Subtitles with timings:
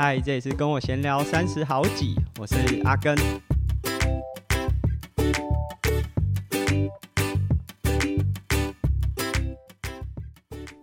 [0.00, 2.54] 嗨，这里是跟我闲聊三十好几，我是
[2.84, 3.16] 阿根。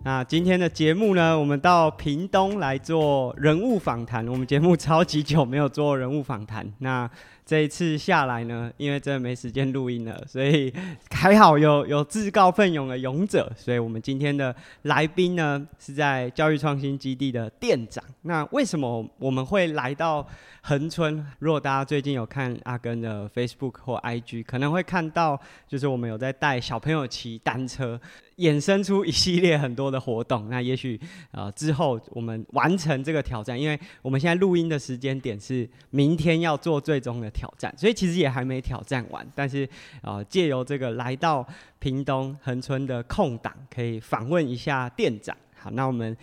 [0.04, 4.28] 那今天的节目呢，我们到屏东来做人物访谈。
[4.28, 7.10] 我们节目超级久没有做人物访谈，那
[7.46, 10.74] 这一次下来呢，因为真的没时间录音了，所以
[11.12, 13.52] 还好有有自告奋勇的勇者。
[13.56, 18.04] 所以我们今天的来宾呢，是在教育创新基地的店长。
[18.24, 20.28] 那为什么我们会来到
[20.62, 21.24] 恒春？
[21.38, 28.02] 如果大家最近有看阿根的 Facebook 或 IG，可能会看到，就是我们有在带小朋友骑单车。
[28.38, 31.00] 衍生出一系列很多的活动，那也许
[31.32, 39.28] 呃之后我们完成这个挑战，因为我们现在录音的时间点是明天要做最终的挑战，所以其实也还没挑战完。
[39.36, 39.68] 但是
[40.02, 41.46] 呃借由这个来到
[41.80, 45.36] 屏东恒春的空档，可以访问一下店长。
[45.60, 46.16] 好，那我们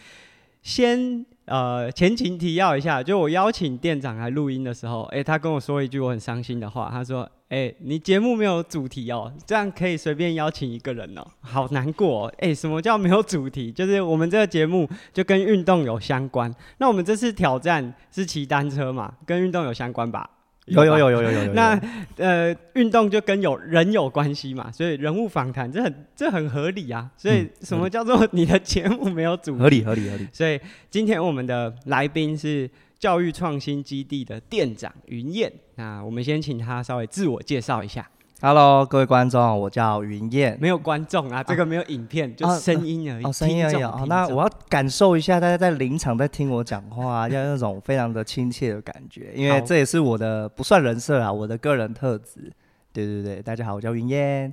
[0.62, 7.28] 先呃前情提要一下，就我邀请店长来录音的时候，诶，他跟我说一句我很伤心的话，他说。
[7.52, 12.34] 哎、你节目没有主题哦，这样可以随便邀请一个人哦，好难过哦。
[12.38, 13.70] 哎、什么叫没有主题？
[13.70, 16.50] 就是我们这个节目就跟运动有相关。
[16.78, 20.26] 那我们这次挑战是骑单车嘛，跟运动有相关吧？
[20.66, 21.80] 有有有有有有，有，那
[22.16, 27.10] 呃，运动就跟有人有关系嘛，所以人物访谈这很这很合理啊。
[27.16, 29.62] 所以什么叫做你的节目没有主题？
[29.62, 30.28] 合理合理合理。
[30.32, 32.70] 所以今天我们的来宾是。
[33.02, 38.08] 教育创新基地的店长云燕，那我们先请他稍微自我介绍一下。
[38.44, 40.58] Hello，各位观众，我叫云燕。
[40.60, 43.24] 没有观众啊，这个没有影片，啊、就声音而已。
[43.24, 43.80] 哦，声音而已。
[43.84, 52.52] 哦，那我要感受一下大家在临场在听我讲话，要那种非常的亲切的感觉，因为这也是我的不算人设啊，我的个人特质。
[52.92, 54.52] 对对对，大家好，我叫云燕。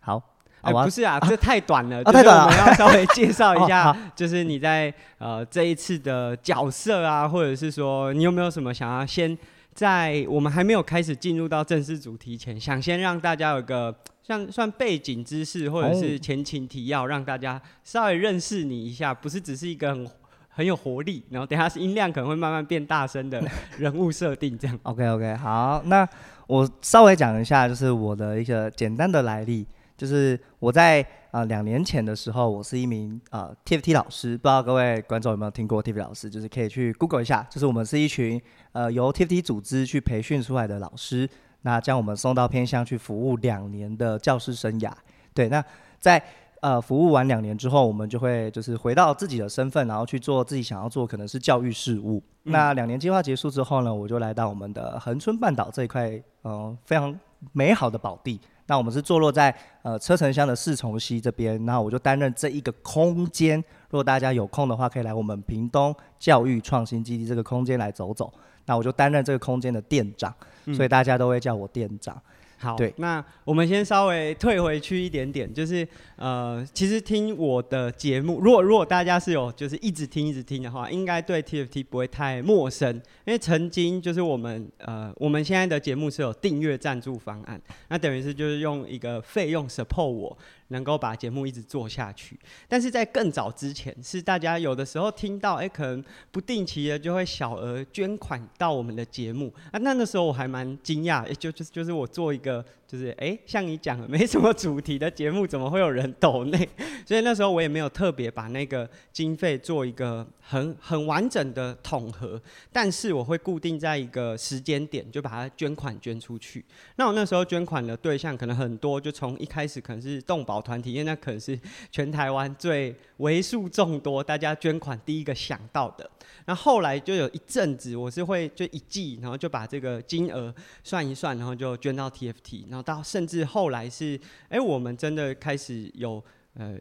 [0.00, 0.22] 好。
[0.60, 2.02] 哎、欸，不是啊，这太短了。
[2.04, 2.44] 啊，太短了。
[2.44, 9.36] 我们要稍微介绍一下， 就是你在呃这一次的角色啊，或者是说你有没有什么想要先
[9.74, 20.06] 在我们还没有开始进入到正式主题前，想先让大家有个像算背景知识或者是前情提要，让大家稍微认识你一下，不是只是一个很
[20.48, 23.42] 很有活力，然后等下是音量可能会慢慢变大声的
[23.78, 24.78] 人物设定这样。
[24.82, 26.06] OK OK，好，那
[26.46, 29.66] 我稍微讲一下，就是我的一个简单的来历。
[30.02, 36.28] 就是我在啊两年前的时候，我是一名呃 TFT 老师，不知道各位观众有没有听过 TFT 老师？
[36.28, 38.42] 就是可以去 Google 一下，就是我们是一群
[38.72, 41.30] 呃由 TFT 组织去培训出来的老师，
[41.60, 44.90] 那将我们送到偏乡去服务两年的教师生涯。
[45.32, 45.64] 对，那
[46.00, 46.20] 在
[46.62, 52.20] 呃服务完两年之后，我们就会就是回到自己的身份，然后去做自己想要做，可能是教育事务。
[52.42, 56.10] 嗯、那两年计划结束之后呢，我就来到我们的恒春半岛这一块，
[56.42, 57.16] 嗯、呃，非常
[57.52, 58.40] 美好的宝地。
[58.66, 63.58] 那我们是坐落在呃车城乡的四重溪这边，然后我就担任这一个空间。
[63.90, 68.32] 如果大家有空的话，可以来我们屏东教育创新基地这个空间来走走。
[68.66, 70.32] 那我就担任这个空间的店长，
[70.66, 72.16] 嗯，所以大家都会叫我店长。
[72.62, 90.38] 好，对，那我们先稍微退回去一点点，就是呃，其实听我的节目，如果如果大家是有就是一直听一直听的话，应该对 TFT 不会太陌生，因为曾经就是我们呃，我们现在的节目是有订阅赞助方案，那等于是就是用一个费用 support 我。
[90.72, 99.78] 能够把节目一直做下去，但是在更早之前，是大家有的时候听到，哎、可能不定期的就会小额捐款到我们的节目啊。
[99.78, 102.64] 那那时候我还蛮惊讶，就就是就是我做一个。
[102.92, 106.68] 就是哎、像你讲的，没什么主题的节目，怎么会有人抖内？
[107.08, 112.38] 所以那时候我也没有特别把那个经费做一个很很完整的统合，
[112.70, 116.62] 但是我会固定在一个时间点就把它捐款捐出去。
[116.96, 121.58] 那我那时候捐款的对象可能很多，就从一开始可能是动保团体，因为那可能是
[121.90, 126.10] 全台湾最为数众多大家捐款第一个想到的。
[126.44, 130.52] 那后来就有一阵子，我是会就一季，然后就把这个金额
[130.82, 134.18] 算一算，然后就捐到 TFT，然后到甚至后来是，
[134.48, 136.22] 哎、我们真的开始有，
[136.54, 136.78] 呃，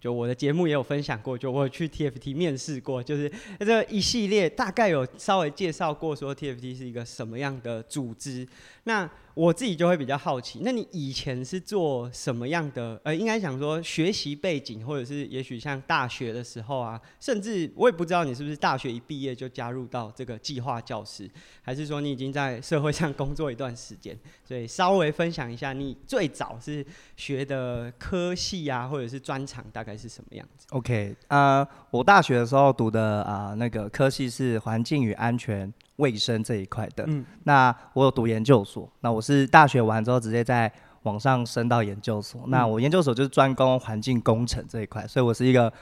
[0.00, 8.46] 就我的节目也有分享过，就我有去 TFT 面试过，就是这一系列大概有稍微介绍过，说 TFT 是一个什么样的组织，
[8.84, 9.10] 那。
[9.34, 13.00] 我自己就会比较好奇，那你以前是做什么样的？
[13.04, 21.30] 呃，应该想说学习背景，或者是也许像大学的时候啊，甚至我也不知道你是不是大学一毕业就加入到这个计划教师，
[21.62, 24.18] 还是说你已经在社会上工作一段时间？
[24.44, 26.84] 所以稍微分享一下，你最早是
[27.16, 35.72] 学的科系啊，或者是专长大概是什么样子？OK，呃，我大学的时候读的啊、那个科系是环境与安全。
[36.00, 45.72] 卫生这一块的，嗯，那我有读研究所，那我是大学完之后直接在网上升到研究所，嗯，那我研究所就是专攻环境工程这一块，所以我是一个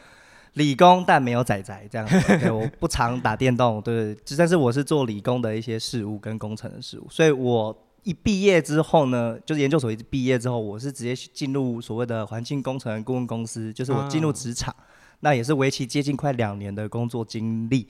[0.54, 2.18] 理工但没有仔仔这样子。
[2.38, 14.84] 对，我不常打电动，对，但是我是做理工的一些事务跟工程的事务，所以我一毕业之后呢，就是研究所一毕业之后，我是直接进入所谓的环境工程顾问公司，就是我进入职场，啊、
[15.20, 17.86] 那也是为期接近快两年的工作经历，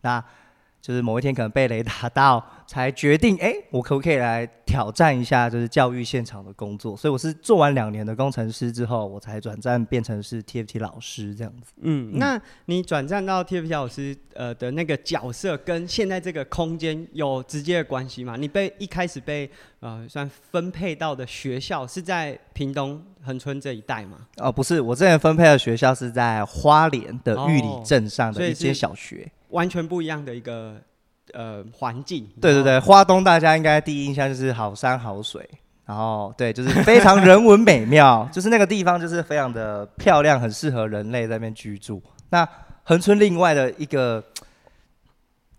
[0.00, 0.24] 那。
[0.86, 6.96] 就是某一天可能被雷打到，才决定哎、欸，我可不可以来挑战一下，就是教育现场的工作。
[6.96, 11.72] 所以我是做完两年的工程师之后，我才转战变成是 TFT 老师这样子。
[11.80, 18.36] 嗯，那你转战到 TFT 老师呃的那个角色，跟现在这个空间有直接的关系吗？
[18.36, 19.50] 你被一开始被
[19.80, 24.18] 呃算分配到的学校是在屏东恒春这一带吗？
[24.36, 29.28] 哦，不是，我之前分配的学校是在花莲的玉里镇上的一间小学。
[29.56, 30.76] 完全不一样的一个
[31.32, 32.28] 呃环境。
[32.40, 35.48] 对对对，花东大家应该第一印象就是好山好水，
[35.86, 42.02] 然后对，就是非常人文美妙， 就是那个地方就是非常的漂亮，很适合人类在那边居住。
[42.28, 42.46] 那
[42.84, 44.22] 恒春另外的一个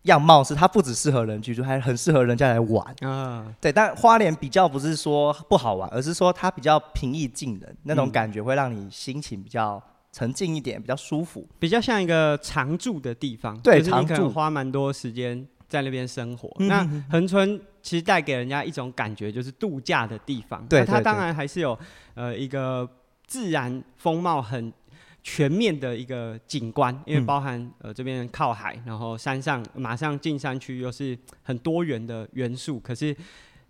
[0.04, 3.46] 样貌是，它不只适合人居住，还很适合人家来玩啊。
[3.60, 9.82] 对，但花莲比较不是说不好玩，而是说它比较平易近人，那种感觉会让你心情比较。
[10.18, 13.56] 沉静一点，比较舒服，比较像一个常住的地方。
[13.60, 16.52] 对，就是你可能花蛮多时间在那边生活。
[16.66, 20.66] 那恒春其实带给人家一种感觉，就是度假的地方。
[20.68, 21.78] 对，它当然还是有
[22.16, 22.90] 呃一个
[23.28, 24.74] 自然风貌很
[25.22, 32.80] 全面的一个景观，因为包含、嗯、呃这边靠海，然后山上马上进山区又是很多元的元素。
[32.80, 33.16] 可是。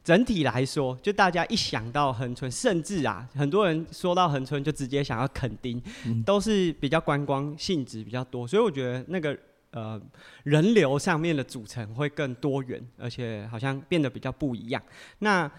[0.07, 9.37] 整体来说，就大家一想到恒春，甚至啊，很多人说到恒春就直接想要垦丁，嗯、都是比较观光性质比较多，所以我觉得那个
[9.71, 10.01] 呃
[10.43, 14.81] 人流上面的组成会更多元，而且好像变得比较不一样。
[15.19, 15.51] 那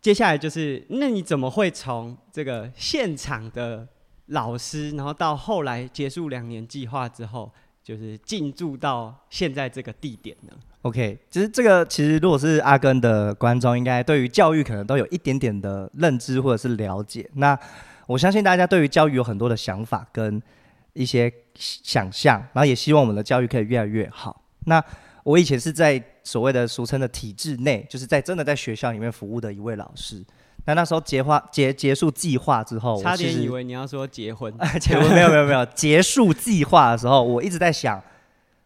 [0.00, 3.86] 接下来就是，那你怎么会从这个现场的
[4.26, 7.48] 老师，然后到后来结束两年计划之后，
[7.88, 10.52] 就是进驻到现在这个地点呢
[10.82, 17.26] ？OK，其实这个其实如果是阿根的观众，应该对于教育可能都有一点点的认知或者是了解。
[17.36, 17.58] 那
[18.06, 20.42] 我相信大家对于教育有很多的想法跟
[20.92, 24.44] 一些想象，然后也希望我们的教育可以越来越好。
[24.66, 24.84] 那
[25.24, 30.22] 我以前是在所谓的俗称的体制内，就是在真的在学校里面服务的一位老师。
[30.68, 37.98] 那那时候结划结结束计划之后，差点以为你要说结婚，结婚没有没有没有，结束计划的时候，我一直在想。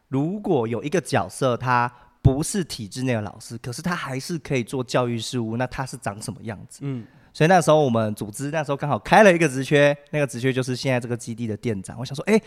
[0.09, 1.91] 如果有一个角色，他
[2.21, 6.81] 不是体制内的老师，可是他还是可以做教育事务，那他是长什么样子？
[6.83, 11.97] 嗯，所以那时候我们组织那时候刚好开了一个职缺，那个职缺就是现在这个基地的店长。
[11.99, 12.43] 我想说，哎、欸，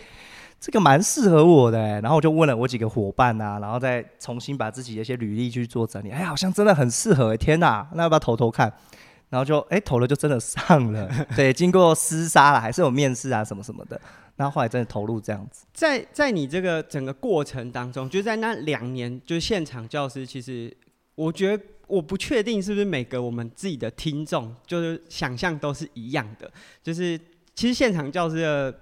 [0.59, 8.71] 这个蛮适合我的、欸，然后我就问了我几个伙伴啊，然后再重新把自己的一些履历去做整理，哎、欸，好像真的很适合、欸，天哪，那要不要投投看？
[9.35, 13.99] 然后就哎、投了就真的上了，对，经过厮杀了，还是有面试啊什么什么的。
[14.37, 20.73] 那后来真的投入这样子，在在你这个整个过程当中，就在那两年，就是现场教师，其实
[21.15, 26.49] 我觉得我不确定是不是每个我们自己的听众，就是想象都是一样的，
[26.81, 27.19] 就是
[27.53, 28.79] 其实现场教师的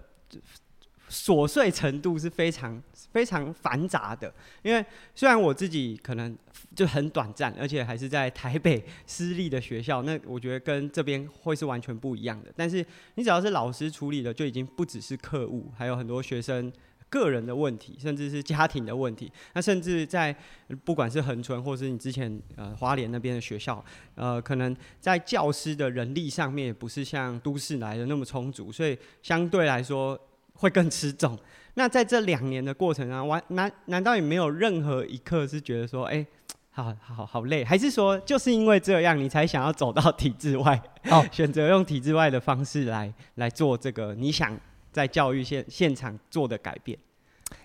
[1.14, 2.82] 琐碎程度是非常
[3.12, 4.34] 非常繁杂的，
[4.64, 4.84] 因为
[5.14, 6.36] 虽然我自己可能。
[6.76, 12.52] 就很短暂，而且还是在台北私立的学校，那我觉得跟这边会是完全不一样的。
[12.56, 12.84] 但是
[13.14, 16.72] 你只要是老师处理的，就已经不只是课务，还有很多学生
[17.10, 19.32] 个人的问题，甚至是家庭的问题。
[19.54, 20.36] 那甚至在
[20.84, 23.84] 不管是恒春，或是你之前呃花莲那边的学校，
[24.16, 30.20] 呃，可能在教师的人力上面不是像都市来的那么充足，所以相对来说
[30.54, 31.38] 会更吃重。
[31.76, 36.28] 那在这两年的过程啊，完难难道也没有任何一刻是觉得说，哎、欸？
[36.76, 40.82] 好好好累，还是说就是因为这样，你才想要走到体制外？
[41.12, 44.60] 哦， 选择用体制外的方式来来做这个你想
[44.92, 46.98] 在教育现现场做的改变？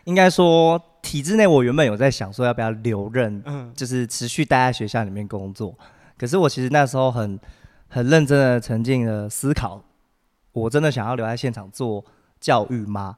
[0.04, 5.74] 应该说体制内，我原本有在想说要不要留任，嗯，就是持续待在学校里面工作。
[6.18, 7.40] 可是我其实那时候很
[7.88, 9.82] 很认真的、沉浸的思考，
[10.52, 12.04] 我真的想要留在现场做
[12.40, 13.16] 教育吗？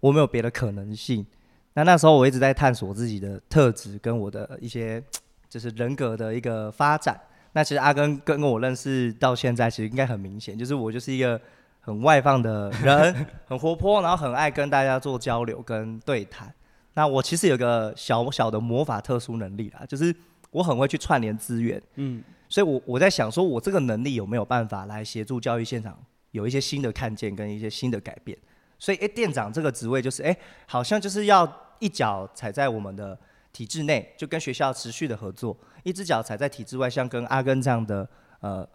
[0.00, 1.26] 我没有别的可能性。
[1.74, 5.02] 那那时候我一直在探索自己的特质跟我的一些
[5.48, 7.20] 就是人格的一个发展。
[7.52, 11.40] 那其实阿根跟跟我认识到现在，其实应该很明显，就是我就是一个
[11.80, 16.52] 很外放的人， 很活泼，然后很爱跟大家做交流跟对谈。
[16.94, 20.14] 那我其实有个小小的魔法特殊能力啦，就是
[20.50, 21.82] 我很会去串联资源。
[21.96, 25.98] 嗯，所以我我在想说，我这个能力有没有办法来协助教育现场
[26.36, 28.36] 有一些新的看见跟一些新的改变？
[28.78, 31.62] 所以，哎，店长这个职位就是，哎，好像就是要。
[31.78, 33.14] 一脚踩在我们的
[33.52, 38.08] 体制内，就跟学校持续的合作；一只脚踩在体制外，像跟阿根这样的
[38.40, 38.66] 呃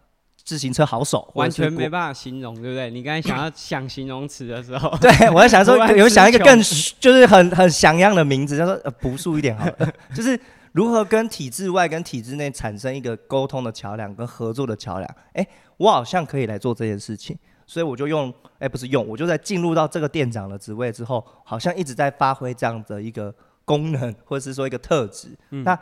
[0.43, 2.91] 自行车好手，完全没办法形容，对不对？
[2.91, 6.61] 你刚才想要 想形容词的时候，对我在想说 有想一个更
[6.99, 10.39] 就是很很像样的名字，叫做呃朴素一点好了， 就是
[10.73, 15.15] 如何跟体制外跟体制内产生一个沟通的桥梁跟合作的桥梁。
[15.33, 17.35] 哎，我好像可以来做这件事情，
[17.71, 25.29] 所以我就用哎不是用，我就在进入到这个店长的职位之后，好像一直在发挥这样的一个功能， 或者是说一个特质。
[25.51, 25.79] 嗯、那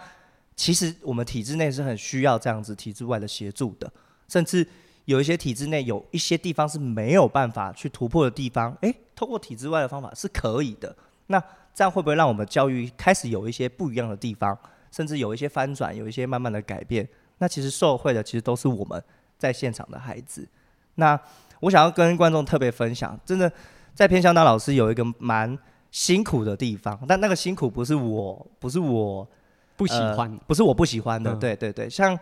[0.56, 3.92] 其实我们体制内是很需要这样子体制外的协助的。
[4.28, 4.64] 甚至
[5.06, 10.96] 有一些体制内有一些地方是没有办法去突破的地方，诶，透过体制外的方法是可以的。
[11.26, 11.44] 那
[11.74, 14.56] 这样会不会让我们教育开始有一些不一样的地方，
[14.92, 17.10] 甚至有一些翻转，有一些慢慢的改变？
[17.40, 19.04] 那其实受惠的其实都是我们
[19.40, 20.48] 在现场的孩子。
[20.94, 21.20] 那
[21.62, 23.52] 我想要跟观众特别分享，真的
[23.94, 25.58] 在偏乡当老师有一个蛮
[25.92, 29.28] 辛苦的地方，但那个辛苦不是我不是我
[29.76, 32.18] 不喜欢，呃，不是我不喜欢的，嗯、对对对，像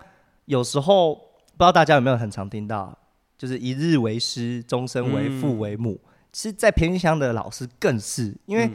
[0.45, 1.27] 有时候。
[1.57, 2.95] 不知道大家有没有很常听到，
[3.35, 5.99] 就是一日为师，终身为父为母。
[6.31, 8.69] 其实，在偏乡的老师更是，因为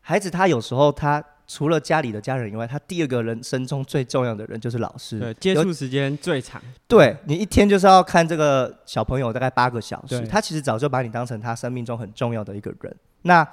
[0.00, 1.20] 孩子他有时候他
[1.52, 5.18] 除了家里的家人以外，他第二个人生中最重要的人就是老师。
[5.18, 6.58] 对，接触时间最长。
[6.88, 12.96] 对，你一天就是要看这个小朋友大概八个小时，他其实早就把你当成他生命中很重要的一个人。
[13.20, 13.46] 那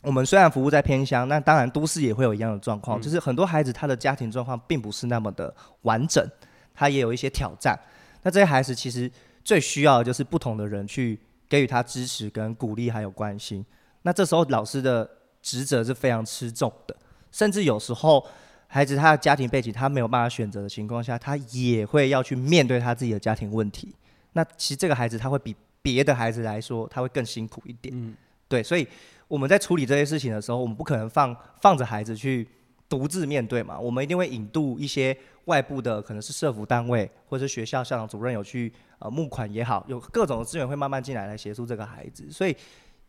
[0.00, 6.26] 我们虽然服务在偏乡，那当然都市也会有一样的状况，就是很多孩子他的家庭状况并不是那么的完整。
[6.74, 7.78] 他也有一些挑战，
[8.22, 9.10] 那这些孩子其实
[9.44, 13.62] 最需要的就是不同的人去给予他支持、跟鼓励还有关心。
[14.00, 15.06] 那这时候老师的
[15.42, 16.96] 职责是非常吃重的，
[17.32, 18.24] 甚至有时候
[18.66, 23.94] 孩子他的家庭背景他没有办法选择的情况下，他也会要去面对他自己的家庭问题。
[24.32, 27.94] 那其实这个孩子他会比别的孩子来说他会更辛苦一点。
[27.96, 28.14] 嗯，
[28.48, 28.86] 对，所以
[29.26, 32.46] 我们在处理这些事情的时候，我们不可能放放着孩子去
[32.88, 35.16] 独自面对嘛，我们一定会引渡一些。
[35.48, 42.30] 外部的可能是社服单位，或者是学校校长主任有去呃募款也好，有各种的资源会慢慢进来来协助这个孩子。
[42.30, 42.54] 所以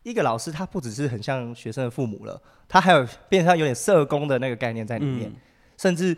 [0.03, 5.35] 一个老师他不只是很像学生的父母了，他还有变成有点社工的那个概念在里面，嗯、
[5.77, 6.15] 甚至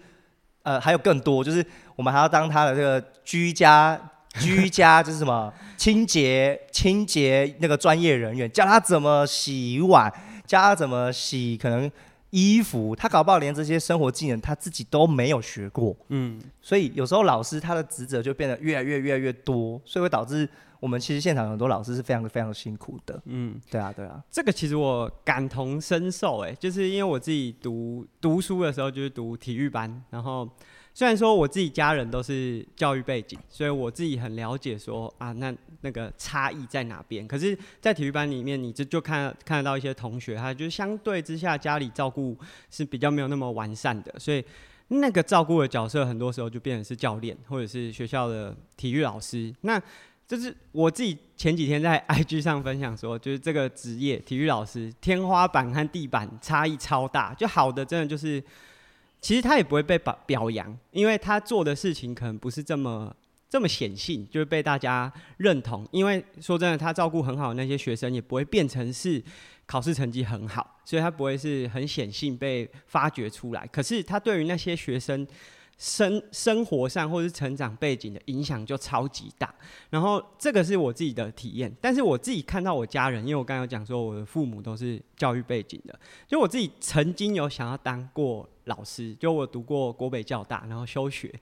[0.63, 3.99] 呃还有更多，就是我们还要当他的这个居家
[4.39, 10.11] 居 家就是什么清洁清洁那个专业人员，教他怎么洗碗，
[10.45, 11.91] 教他怎么洗可能。
[12.33, 20.47] 衣服，他搞不好连这些生活技能他自己都没有学过，嗯，所以有时候老师他的职责就变得越来越越来越多，所以会导致
[20.81, 30.49] 我们其实现场很多老师是非常非常辛苦的，嗯，对啊对啊，这个其实我感同身受，哎，就是因为我自己读读书的时候就是读体育班，然后。
[30.93, 37.25] 虽然说我自己家人都是教育背景，所以我自己很了解说啊，那那个差异在哪边？
[37.25, 42.37] 可是，在体育班里面，你就就看看得到一些同学，他就相对之下家里照顾
[42.69, 44.43] 是比较没有那么完善的，所以
[44.89, 49.55] 那个照顾的角色很多时候就变成是教练或者是学校的体育老师。
[49.61, 49.81] 那
[50.31, 58.41] 就是我自己前几天在 IG 上分享说，就是这个职业体育老师天花板和地板差异超大，就好的真的就是。
[59.19, 63.15] 其实他也不会被表表扬，因为他做的事情可能不是这么
[63.47, 65.87] 这么显性，就是被大家认同。
[65.91, 69.21] 因为说真的，他照顾很好的那些学生，也不会变成是
[69.67, 73.67] 考试成绩很好，所以他不会是很显性被发掘出来。
[73.67, 75.27] 可是他对于那些学生，
[75.81, 79.51] 生生活上或是成长背景的影响就超级大，
[79.89, 91.33] 然后这个是我自己的体验，但是我自己看到我家人，因为我刚刚有讲说我的父母都是教育背景的，就我自己曾经有想要当过老师，就我读过国北教大，然后休学。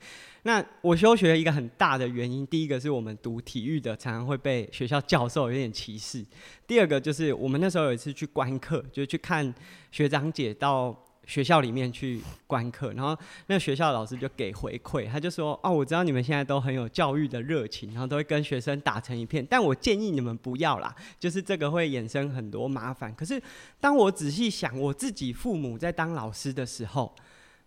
[0.44, 6.26] 那我休学一个很大的原因，第一个是我们读体育的常常会被学校教授有点歧视，
[6.66, 9.54] 第二个就是我们那时候有一次去观课，就去看
[9.92, 10.98] 学长姐到。
[11.30, 23.40] 学校里面去观课，然后那学校老师就给回馈，他就说：“哦，我知道你们现在都很有教育的热情，然后都会跟学生打成一片，但我建议你们不要啦，就是这个会衍生很多麻烦。”可是
[23.80, 27.16] 当我仔细想，我自己父母在当老师的时候，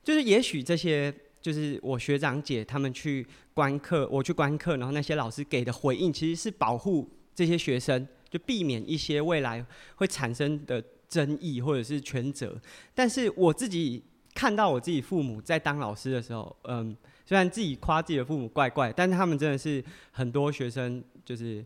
[0.02, 9.64] 就是也许这些就是我学长姐他们去观课，我去观课，然后那些老师给的回应其实是保护这些学生，就避免一些未来
[9.94, 10.82] 会产生的。
[11.12, 12.58] 争议或者是权责，
[12.94, 14.02] 但是我自己
[14.34, 21.62] 看到我自己父母在当老师的时候，嗯，虽然自己夸自己的父母怪怪，但他们真的是很多学生就是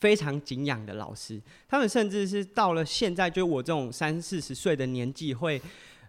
[0.00, 1.38] 非常敬仰的老师。
[1.68, 5.60] 他们甚至是到了现在，就我这种三四十岁的年纪，会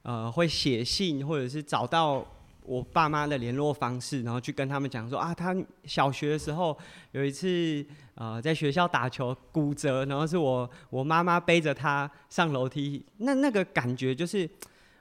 [0.04, 2.26] 呃会写信或者是找到。
[2.70, 6.78] 我爸妈的联络方式，然后去跟他们讲说啊，他小学的时候
[7.14, 7.84] 有一次
[8.14, 14.48] 呃在学校打球骨折，然后是我我妈妈背着他上楼梯，那那个感觉就是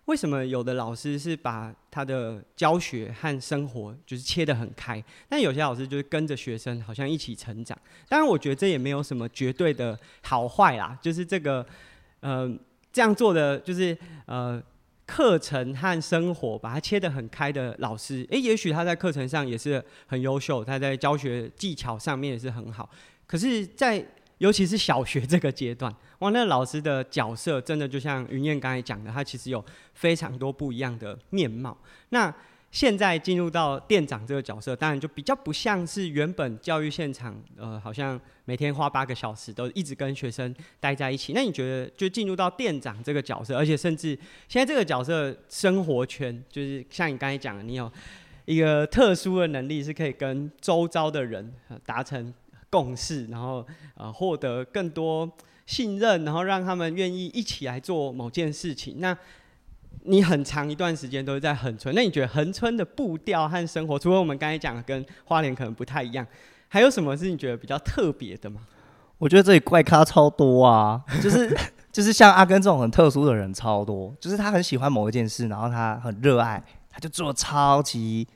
[0.07, 7.79] 为什么有的老师是把他的教学和生活就是切得很开，但有些老师就是跟着学生好像一起成长。
[8.09, 11.67] 当然，我觉得这也没有什么绝对的好坏啦，就是这个，
[12.21, 12.51] 呃，
[12.91, 13.95] 这样做的就是
[14.25, 14.63] 呃。
[15.09, 22.89] 课程和生活把它切得很开的老师，诶，也许他在课程上也是很优秀，他在教学技巧上面也是很好。
[23.27, 31.77] 可是，在尤其是小学这个阶段，哇，那老师的角色真的就像云燕刚才讲的，他其实有非常多不一样的面貌。
[32.11, 32.33] 那
[32.71, 41.33] 现在进入到店长这个角色，当然就比较不像是原本教育现场，呃，好像每天花八个小时都一直跟学生待在一起。
[41.33, 44.17] 那你觉得，就进入到店长这个角色，而且甚至
[44.49, 47.91] 现在这个角色生活圈，就是像你刚才讲的，你有
[48.45, 51.53] 一个特殊的能力，是可以跟周遭的人
[51.87, 52.33] 达成
[52.69, 55.31] 共识，然后呃获得更多
[55.65, 58.97] 信任，然后让他们愿意一起来做某件事情。
[58.99, 59.17] 那
[60.05, 66.27] 你很长一段时间都是在横村，那你觉得横村的步调和生活，除了我们刚才讲的跟花莲可能不太一样，
[66.69, 68.63] 还有什么是你觉得比较特别的吗？
[69.19, 71.55] 我觉得这里怪咖超多啊，就是
[71.93, 78.27] 就是像阿根这种很特殊的人超多，就是他很喜欢某一件事，然后他很热爱，他就做超级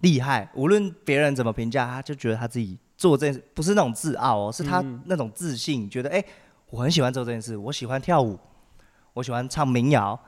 [0.00, 6.26] 厉害，无论别人怎么评价，他就觉得他自己做这件事不是那种自傲哦，是他那种自信，觉得哎、欸，
[6.70, 8.38] 我很喜欢做这件事，我喜欢跳舞，
[9.12, 10.18] 我喜欢唱民谣。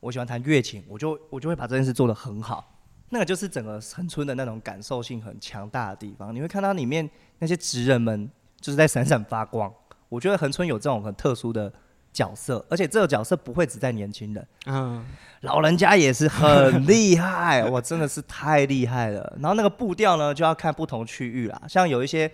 [0.00, 2.76] 我喜欢弹乐琴，我就我就会把这件事做得很好。
[3.10, 6.34] 那个就是整个恒春的那种感受性很强大的地方。
[6.34, 8.30] 你会看到里面那些职人们
[8.60, 9.72] 就是在闪闪发光。
[10.08, 11.72] 我觉得恒春有这种很特殊的
[12.12, 15.04] 角色，而且这个角色不会只在年轻人，嗯，
[15.42, 17.64] 老人家也是很厉害。
[17.64, 19.36] 我，真的是太厉害了。
[19.40, 21.62] 然后那个步调呢，就要看不同区域啦。
[21.68, 22.30] 像有一些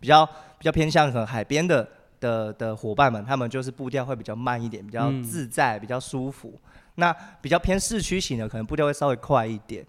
[0.00, 0.24] 比较
[0.58, 6.60] 比较偏向可能海边的的的伙伴们，他们就是步调会比较慢一点，比较自在，比较舒服。
[7.00, 9.82] 那比较偏市区型的，可能步调会稍微快一点；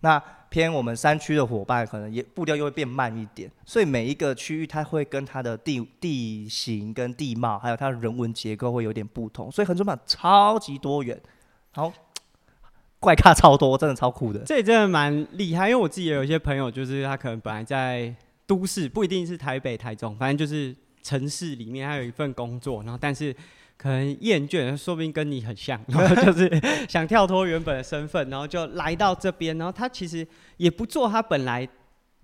[0.00, 3.50] 那偏我们山区的伙伴，可能也步调又会变慢一点。
[3.66, 9.50] 所以每一个区域，它会跟它的地地形、跟地貌，还有它的人文结构会有点不同。
[9.50, 11.20] 所以恒春版超级多元，
[11.74, 11.92] 然后
[13.00, 14.40] 怪咖超多，真的超酷的。
[14.46, 18.14] 这也真的蛮厉害，因为我自己也有一些朋友，就是他可能本来在
[18.46, 23.34] 都市，不一定是台北、台中，反正就是城市里面，他有一份工作，然后但是。
[23.78, 26.50] 可能厌倦，说不定跟你很像，然 后就是
[26.88, 29.56] 想跳脱原本的身份，然后就来到这边。
[29.56, 31.66] 然后他其实也不做他本来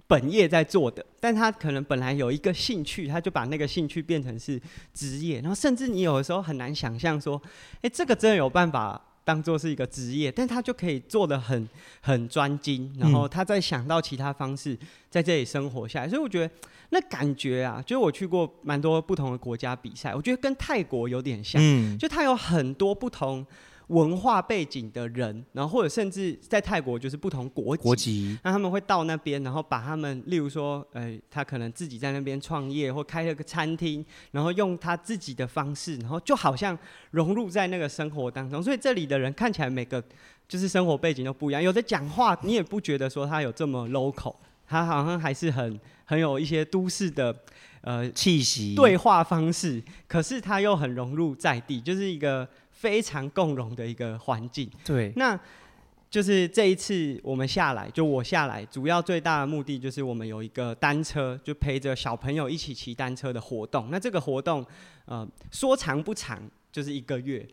[0.09, 4.61] 本业在做的，但他可能本来有一个兴趣，他就把那个兴趣变成是
[4.93, 5.41] 职业。
[5.41, 7.41] 然后甚至你有的时候很难想象说，
[7.83, 11.69] 哎，这个真的有办法当做是一个职业，但他就可以做的很
[12.01, 14.79] 很专精，然后他再想到其他方式
[15.11, 16.09] 在这里生活下来。
[16.09, 16.55] 所以我觉得。
[16.91, 23.45] 那感觉啊，就是我去过蛮多不同的国家比赛，我觉得跟泰国有点像，嗯，就它有很多不同
[23.89, 36.77] 文化背景的人，然后或者甚至在泰国就是不同国籍，国籍，那他们会到那边，然后把他们，例如说，呃，他可能自己在那边创业或开了个餐厅，然后用他自己的方式，然后就好像
[37.11, 40.03] 融入在那个生活当中，所以这里的人看起来每个
[40.49, 44.35] 就是生活背景都不一样，有的讲话你也不觉得说他有这么 local，
[44.67, 45.81] 他好像还是很。
[46.07, 47.35] 很有一些都市的
[47.81, 54.71] 呃气息、对话方式，可是他又很融入在地，就是一个非常共融的一个环境。
[54.85, 55.39] 对，那
[56.11, 63.89] 就是这一次我们下来，就我下来，主要最大的目的就是我们有一个单车，就陪着小朋友一起骑单车的活动。
[63.91, 64.65] 那这个活动
[65.07, 67.47] 呃说长不长，就是一个月，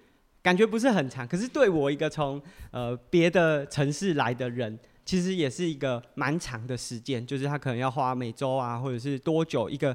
[0.43, 4.77] 感觉不是很长，可是对我一个从呃别的城市来的人。
[5.03, 9.93] 其实也是一个蛮长的时间，就是他可能要花每周啊，或者是多久一个，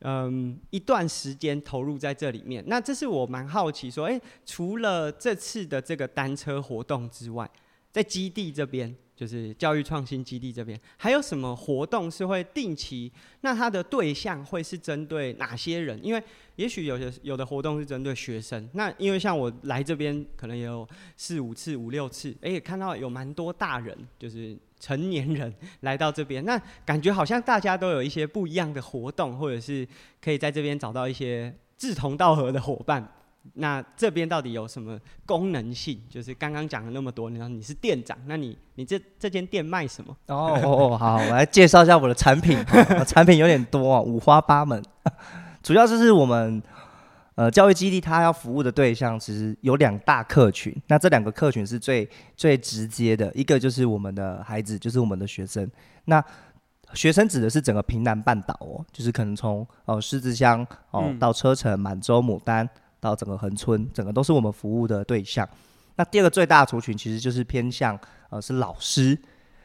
[0.00, 2.64] 嗯，一段时间投入在这里面。
[2.66, 7.50] 那这是我蛮好奇说，诶，除了这次的这个单车活动之外，
[7.90, 8.94] 在基地这边。
[9.18, 13.10] 就是教育创新基地这边还有什么活动是会定期？
[13.40, 15.98] 那它的对象会是针对哪些人？
[16.04, 16.22] 因为
[16.54, 18.70] 也许有些有的活动是针对学生。
[18.74, 26.44] 那因为像我来这边可能也有四五次、五六次，哎，也看到有蛮多大人，就是成年人来到这边。
[26.44, 29.86] 那感觉好像大家都有一些不一样的活动，或者是
[30.22, 33.06] 可以在这边找到一些志同道合的伙伴。
[33.54, 35.98] 那这边到底有什么功能性？
[36.10, 40.14] 就是刚刚讲了那么多，你说你是店长，那你你这这间店卖什么？
[40.28, 42.58] 哦哦哦，好，我来介绍一下我的产品。
[43.06, 44.82] 产品有点多啊，五花八门。
[45.62, 46.62] 主要就是我们
[47.38, 50.74] 呃教育基地，它要服务的对象其实有两大客群。
[50.88, 55.70] 那这两个客群是最最直接的，一个就是我们的孩子，就是我们的学生。
[56.06, 56.22] 那
[56.94, 62.68] 学生指的是整个平南半岛哦，就是可能从哦狮子乡哦到车城、满洲、牡丹。
[63.00, 65.48] 到整个恒村，整个都是我们服务的对象。
[65.94, 67.96] 那第二个最大的族群其实就是偏向
[68.28, 69.16] 呃是老师，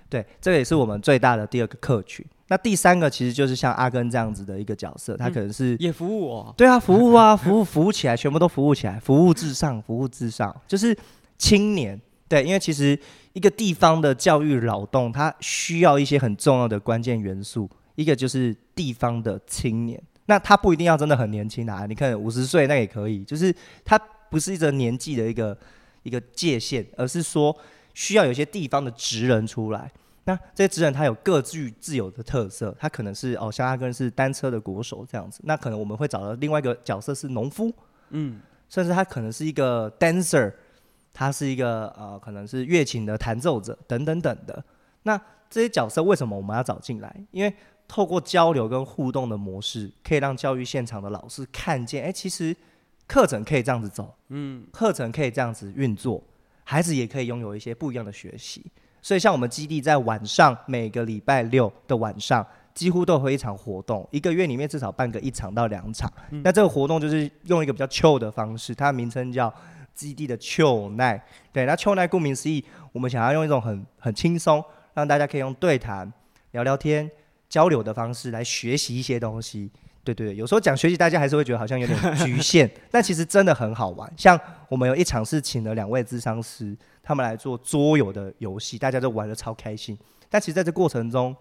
[0.07, 2.23] 对，这个也是我们最大的第二个客群。
[2.53, 10.95] 那第三个其实就是像阿根这样子的一个角色，他可能是、嗯、也服务我，对啊，服务啊，服务 服务起来，全部都服务起来，服务至上，服务至上，就是
[11.35, 12.95] 青年，对，因为其实
[13.33, 23.51] 一个地方的教育劳动，它需要一些很重要的关键元素，一个就是地方的青年，那他不一定要真的很年轻啊，你看五十岁那也可以，就是
[23.83, 23.97] 他
[24.29, 25.57] 不是一个年纪的一个
[26.03, 27.57] 一个界限，而是说
[27.95, 29.91] 需要有些地方的职人出来。
[30.25, 37.73] 那这些职人他有各具自有的特色，他可能是哦，像阿根是单车的国手这样子，那可能我们会找到另外一个角色是农夫，
[38.11, 40.53] 嗯，甚至他可能是一个 dancer，
[41.11, 44.63] 他是一个呃，可能是乐琴的弹奏者等等等的。
[45.03, 47.13] 那这些角色为什么我们要找进来？
[47.31, 47.53] 因为
[47.85, 52.55] 透过交流跟互动的模式，可以让教育现场的老师看见，哎，其实
[53.05, 56.23] 课程可以这样子走，嗯，课程可以这样子运作，
[56.63, 58.65] 孩子也可以拥有一些不一样的学习。
[59.03, 66.11] 所以，像我们基地在晚上每个礼拜六的晚上，几乎都会一场活动，一个月里面至少办个一场到两场。
[66.31, 69.53] 嗯、那这个活动就是用一个比较 chill 的方式，它的名称叫
[69.93, 71.19] 基地的 chill night。
[71.51, 72.63] 对，那 chill night 顾名思义，
[72.93, 74.63] 我们想要用一种很很轻松，
[74.93, 76.11] 让大家可以用对谈、
[76.51, 77.11] 聊聊天、
[77.49, 79.69] 交流的方式来学习一些东西。
[80.03, 84.11] 对对对，有时候讲学习，大家还是会觉得好像有点局限，但其实真的很好玩。
[84.17, 84.37] 像
[84.67, 89.97] 我们有一场是请了两位智商师，他们来做桌游的游戏，大家都玩的超开心。
[90.29, 91.33] 但其实在这过程中，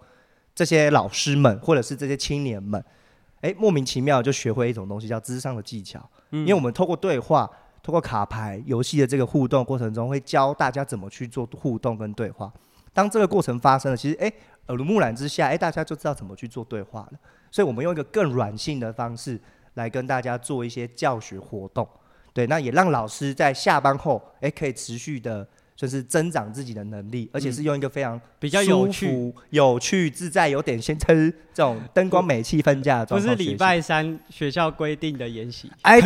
[0.55, 2.81] 这些老师们或者是这些青年们，
[3.41, 5.99] 哎，莫名其妙就学会一种东西，叫智商的技巧。
[6.31, 7.49] 嗯，因为我们透过对话、
[7.81, 12.49] 透过卡牌游戏的这个互动过程中，会教大家怎么去做互动跟对话。
[12.93, 14.31] 当这个过程发生了，其实哎，
[14.67, 17.19] 耳濡目染之下，哎，大家就知道怎么去做对话了。
[17.53, 19.39] 所以，我们用一个更软性的方式
[19.75, 21.87] 来跟大家做一些教学活动，
[22.33, 33.35] 对，那也让老师在下班后，哎，可以持续的，就是增长自己的能力，而且是用一个非常比较有趣、有趣、自在、有点先吃这种灯光美、气氛佳的状况。
[33.35, 36.01] 不是礼拜三学校规定的研习，哎，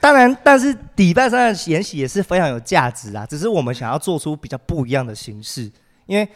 [0.00, 5.70] 当然， 但是礼拜三的研习也是非常有价值啊，只是我们想要做出比较不一样的形式，
[6.06, 6.26] 因为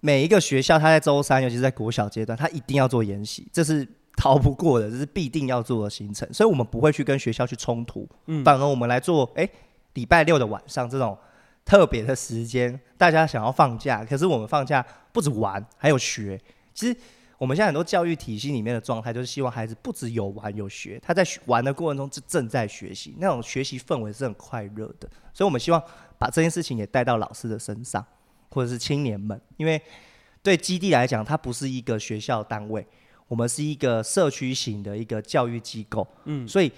[0.00, 3.88] 每一个学校，它在周三，尤其是在国小阶段，它一定要做研习，这是。
[4.16, 9.48] 逃不过的，这是必定要做的行程，所以我们不会去跟学校去冲突，嗯，反而我们来做，哎，
[9.94, 11.16] 礼拜六的晚上这种
[11.64, 16.40] 特别的时间，大家想要放假，可是我们放假不止玩，还有学。
[16.74, 16.96] 其实
[17.38, 25.08] 我们现在很多教育体系里面的状态，就是希望孩子不止有玩有学，他在玩的过程中是正在学习，那种学习氛围是很快乐的。
[25.32, 25.82] 所以我们希望
[26.18, 28.04] 把这件事情也带到老师的身上，
[28.50, 29.80] 或者是青年们，因为
[30.42, 32.86] 对基地来讲，它不是一个学校单位。
[33.32, 36.70] 我们是一个社区型的一个教育机构，嗯，所以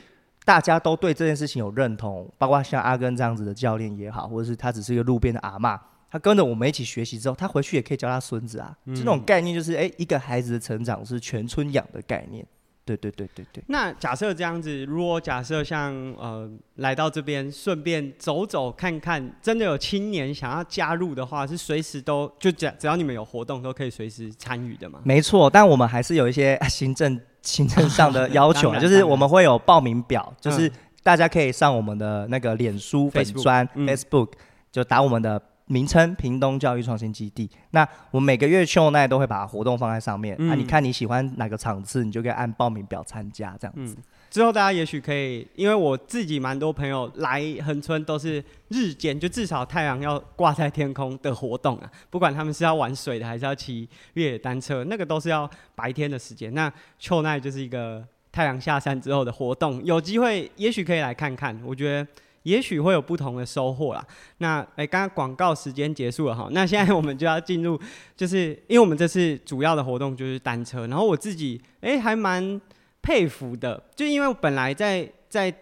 [0.44, 5.76] 大家都对这件事情有认同，包括像阿根这样子的教练也好，或者是他只是一个路边的阿妈，
[6.08, 8.72] 他跟着我们一起学习之后，他回去也可以教他孙子啊。
[8.84, 12.46] 嗯，这种概念就是，哎，一个孩子的成长是全村养的概念。
[12.85, 13.64] 对对对对对。
[13.68, 25.01] 那假设这样子，如果假设像呃来到这边，顺便走走看看，真的有青年想要加入的话，是随时都就只只要你们有活动，都可以随时参与的嘛？
[25.05, 30.70] 没错，但我们还是有一些 行政行政上的要求， 就是我们会有报名表，就是
[31.03, 34.33] 大家可以上我们的那个脸书粉专 Facebook，
[34.70, 35.40] 就打我们的。
[35.66, 37.48] 名称屏东教育创新基地。
[37.70, 40.37] 那我们每个月秋奈都会把活动放在上面。
[40.38, 43.94] 嗯、啊，你看你喜欢哪个场次，你就可以按报名表参加这样子。
[43.98, 51.90] 嗯、之后大家也许可以，因为我自己蛮多朋友来恒春都是日间，就至少太阳要挂在天空的活动啊。
[52.11, 56.53] 不管他们是要玩水的，还是要骑越野单车，那个都是要白天的时间。
[56.53, 61.59] 那秋奈就是一个太阳下山之后的活动，有机会也许可以来看看。
[61.64, 62.07] 我觉得。
[62.44, 64.07] 也许会有不同的收获啦。
[64.38, 67.78] 那诶，刚刚广告时间结束了哈，那现在我们就要进入，
[68.16, 72.61] 就是因为我们这次主要的活动就是单车，然后我自己诶还蛮
[73.02, 75.54] 佩服的，就因为我本来在在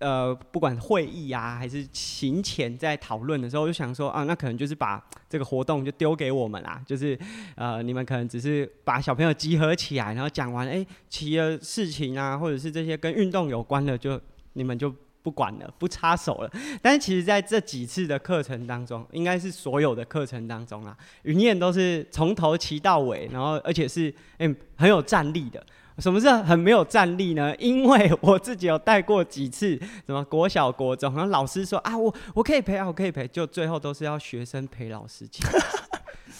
[0.00, 7.18] 呃不管会议啊还是行前在讨论的时候，我就想说啊，那可能就是把这个活动就丢给我们啦，就是
[7.56, 14.20] 呃你们可能只是把小朋友集合起来，然后讲完诶骑的事情啊，或者是这些跟运动有关的，就
[14.52, 14.94] 你们就。
[15.28, 16.50] 不管了，不插手了。
[16.80, 25.62] 但是其实在这几次的课程当中，应该是所有的课程当中啊，云燕都是从头骑到尾，然后而且是嗯、欸、很有战力的。
[25.98, 27.54] 什么是很没有战力呢？
[27.56, 35.42] 因为我自己有带过几次，什么国小、国中，然后老师说啊，我我可以陪啊，我可以陪，就最后都是要学生陪老师骑，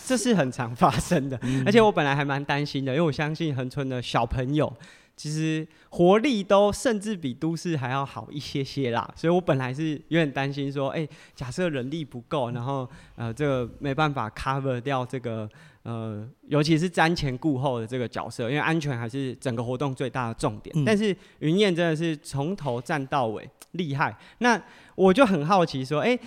[0.06, 1.38] 这是很常发生的。
[1.66, 4.72] 而且我本来还蛮担心的，因为我相信恒春的小朋友。
[5.18, 9.06] 其实活力都甚至比都市还要好一些些啦。
[9.16, 15.48] 所以我本来是有点担心说，哎、欸，假设人力不够，然后呃，这个没办法 cover 掉这个
[15.82, 20.72] 呃，尤其是瞻前顾后的这个角色，因为安全还是整个活动最大的重点。
[20.78, 24.16] 嗯、但是云燕真的是从头站到尾，厉害。
[24.38, 24.62] 那
[24.94, 26.20] 我就很好奇说，哎、欸。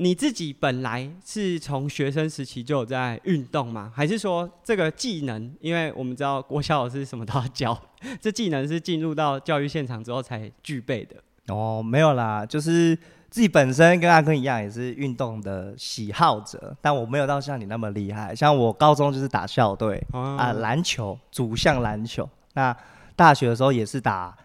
[0.00, 3.92] 你自己本来是从学生时期就有在运动吗？
[3.92, 5.52] 还是说这个技能？
[5.60, 7.76] 因为我们知道国小老师什么都要教，
[8.22, 11.16] 这技能是进入到教育现场之后才具备的。
[11.52, 12.94] 哦，没有啦，就是
[13.28, 18.32] 自己本身跟阿坤一样，也是运动的喜好者，但我没有到像你那么厉害。
[18.32, 22.28] 像我高中就是打校队、哦、啊，篮球主项篮球。
[22.54, 22.74] 那
[23.16, 24.36] 大学的时候也是打。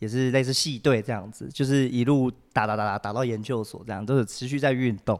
[0.00, 5.18] 也是类似系队这样子，就是一路打打打打打到研究所这样，都是持续在运动。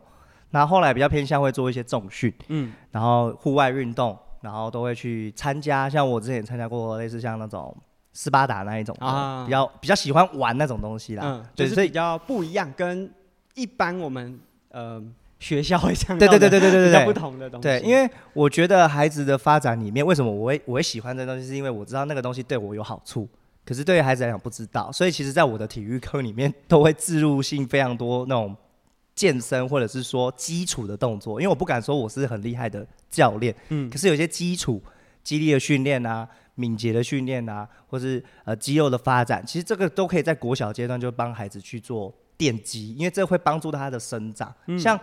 [0.50, 5.88] 那后来比较偏向会做一些重训，嗯，然后户外运动，然后都会去参加。
[5.88, 7.72] 像我之前参加过类似像那种
[8.12, 13.08] 斯巴达那一种啊，比较比较喜欢玩那种东西啦，嗯，就是比较不一样，跟
[13.54, 14.40] 一般我们
[14.70, 15.00] 呃
[15.38, 17.62] 学校会这样，对对对对对对对，不同的东西。
[17.62, 23.28] 对，因为我觉得孩子的发展里面，为什么我会我会喜欢这东西，是因为我知道那个东西对我有好处。
[23.70, 28.56] 可是对于孩子来讲不知道，所以其实，在我的体育课里面都会置入性非常多那种
[29.14, 34.82] 健身或者是说基础的动作，因为我不敢说我是很厉害的教练，嗯，可是有些基础
[35.22, 44.52] 肌力的训练啊、敏捷的训练啊，或是呃肌肉的发展，其实这个都可以在国小阶段就帮孩子去做奠基，因为这会帮助他的生长。
[44.66, 44.98] 嗯、像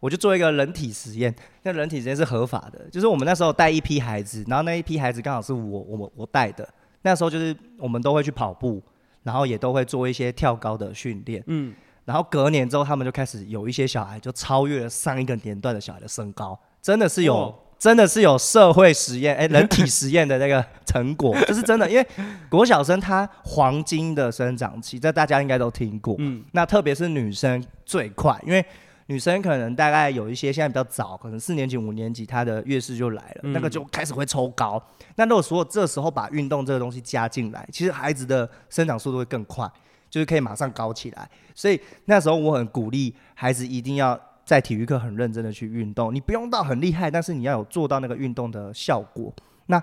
[0.00, 6.66] 我就做一个人体实验，那人体实验是合法的，就是我们那时候带一批孩子，然后那一批孩子刚好是我我我带的。
[7.06, 8.82] 那时候就是我们都会去跑步，
[9.22, 11.40] 然后也都会做一些跳高的训练。
[11.46, 11.72] 嗯，
[12.04, 21.88] 然后隔年之后，他们就开始有一些小孩就超越了上一个年段的小孩的身高，真的是有，哦、真的是有社会实验，哎、欸，人体实验的那个成果，这是真的。
[21.88, 22.04] 因为
[22.50, 26.16] 国小生他黄金的生长期，这大家应该都听过。
[26.18, 28.66] 嗯，那特别是女生最快，因为
[29.06, 34.82] 女生可能大概有一些现在比较早，可能四年级、五年级，她的月事就来了，嗯、那个就开始会抽高。
[35.14, 39.70] 那如果说这时候把运动这个东西加进来，其实孩子的生长速度会更快，
[40.10, 41.28] 就是可以马上高起来。
[41.54, 46.12] 所以那时候我很鼓励孩子一定要在体育课很认真的去运动。
[46.12, 49.32] 你不用到很厉害，但是你要有做到那个运动的效果。
[49.66, 49.82] 那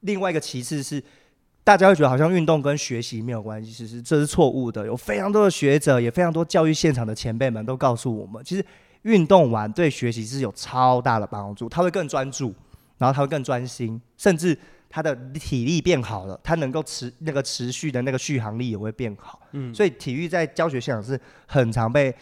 [0.00, 1.02] 另外一个其次是，
[1.64, 4.86] 大家会觉得好像运动跟学习没有关系，其实这是错误的。
[4.86, 8.64] 有非常多的学者，也非常多教育现场的前辈们都告诉我们，其实
[9.02, 12.54] 运动完对学习是有超大的帮助，他会更专注，
[12.98, 14.56] 然后他会更专心，甚至。
[14.90, 19.40] 他的体力变好了，他能够持那个持续的那个续航力也会变好。
[19.50, 22.14] 嗯，所以体育在教学现场是很常被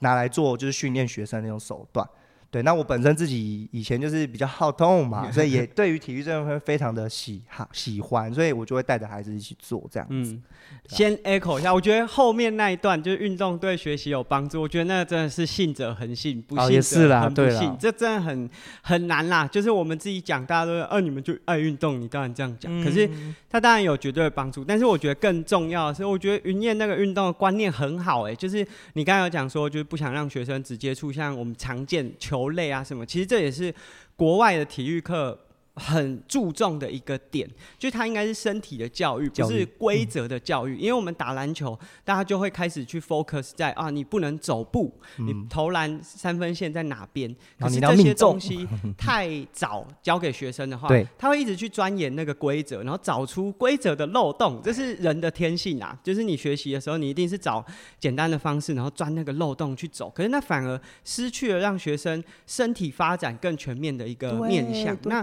[0.00, 2.06] 拿来做，就是训练学生那种手段。
[2.50, 10.32] 对，那我本身自己以前就是比较好动嘛， 所以也对于体育这块非常的喜好喜欢，所以我就会带着孩子一起做这样子。
[10.32, 10.42] 嗯，
[10.86, 18.48] 先 echo 一下，我觉得后面那一段就是运动对学习有帮助，我觉得那个真的是信者恒信，不信者恒不信，这真的很
[18.80, 19.46] 很难啦。
[19.46, 22.72] 就是我们自己讲，大家都说，啊，你们就爱运动，你当然这样讲。
[22.72, 23.06] 嗯、可是
[23.50, 32.37] 他当然有绝对的帮助，但是我觉得更重要的是，我觉得云燕那个运动的观念很好，哎，就是你刚才有讲说，就是不想让学生只接触像我们常见球。
[32.38, 33.74] 球类啊什么，其实这也是
[34.16, 35.38] 国外的体育课
[35.78, 40.76] 很注重的一个点，就它应该是身体的教育，不是规则的教育。
[40.76, 47.34] 因为我们打篮球，大家就会开始去 focus 在啊，你不能走步，你投篮三分线在哪边？
[47.58, 48.66] 可是这些东西
[48.98, 54.60] 太早交给学生的话，他会一直去钻研那个规则，然后找出规则的漏洞。
[54.62, 57.64] 这是人的天性啊，就是你学习的时候，你一定是找
[57.98, 60.10] 简单的方式，然后钻那个漏洞去走。
[60.10, 64.96] 可是那反而失去了让学生身体发展更全面的一个面向。
[65.04, 65.22] 那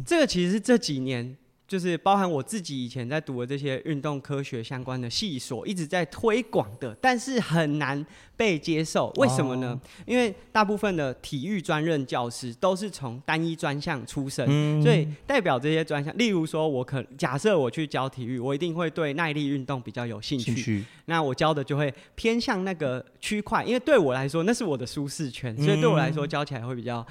[0.00, 8.04] 这个其实是这几年，就是包含我自己以前在读的这些运动科学相关的系所一直在推广的，但是很难
[8.36, 9.10] 被接受。
[9.16, 9.68] 为什么呢？
[9.68, 20.44] 哦、因为大部分的体育专任教师都是从单一专项出身，嗯、所以代表这些专项，例如说，我可假设我去教体育，我一定会对耐力运动比较有兴趣。
[20.44, 27.06] 兴趣那我教的就会偏向那个区块，因为对我来说那是我的舒适圈，所以对我来说教起来会比较。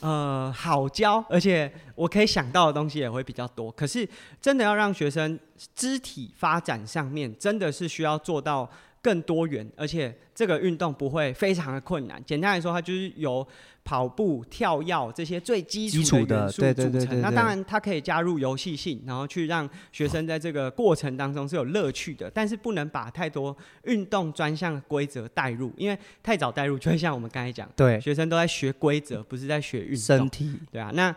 [0.00, 3.70] 呃，好教，而且我可以想到的东西也会比较多。
[3.72, 4.08] 可是，
[4.40, 5.38] 真的要让学生
[5.74, 8.68] 肢体发展上面，真的是需要做到
[9.02, 12.22] 更多元，而且这个运动不会非常的困难。
[12.24, 13.46] 简单来说，它就是由
[13.84, 17.20] 跑步、跳跃这些最基础的元素组成。
[17.20, 22.30] 那当然，它可以加入游戏性，然后去让学生在这个过程当中是有乐趣的。
[22.30, 29.98] 但是不能把太多运动专项规则带入，因为太早带入就会像我们刚才讲，对，学生都在学规则，不是在学运动。
[29.98, 30.90] 身体，对啊。
[30.92, 31.14] 那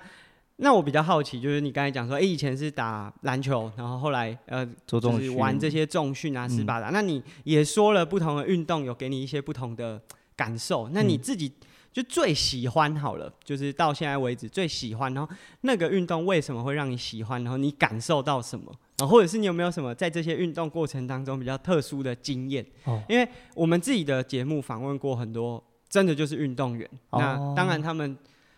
[0.63, 6.91] 那我比较好奇，就是你刚才讲说，哎、欸，以前是打篮球，然后后来呃，就是玩这些重训啊、斯巴达。
[6.91, 9.99] 那你也说了，不同的运动有给你一些不同的
[10.35, 10.87] 感受。
[10.89, 11.51] 那你自己
[11.91, 15.11] 就最喜欢好了，就是到现在为止最喜欢。
[15.15, 17.43] 然后那个运动为什么会让你喜欢？
[17.43, 18.71] 然后你感受到什么？
[18.99, 22.63] 然后或者是你有没有什么在这些运动过程当中比较特殊的经验？
[22.83, 26.87] 哦，因为我们自己的节目访问过很多，真的就是运动员。
[27.09, 28.15] 哦、那当然他们。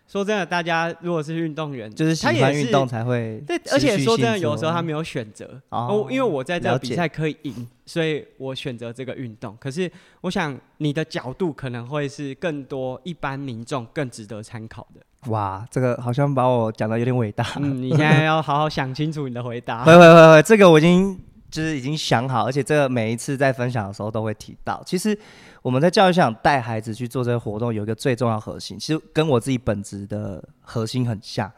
[0.08, 3.42] 说真的，大家如果是运动员，就是喜欢运动才会。
[3.48, 5.60] 对，而且说真的，有时候他没有选择。
[5.70, 6.08] 哦。
[6.10, 9.58] 因为我在这个比赛可以赢，所以我选择这个运动。
[9.60, 15.32] 可是，我想你的角度可能会是更多一般民众更值得参考的。
[15.32, 17.46] 哇，这个好像把我讲的有点伟大。
[17.58, 19.84] 嗯，你 现在要好好想清楚你的回答。
[19.84, 21.18] 会会会会，这个我已经
[21.54, 24.84] 就是已经想好，而且这个每一次在分享的时候都会提到。
[24.86, 25.18] 其实。
[25.64, 31.50] 我们在教育上带孩子去做这个活动，有一个最重要核心，其实跟我自己本职的核心很像。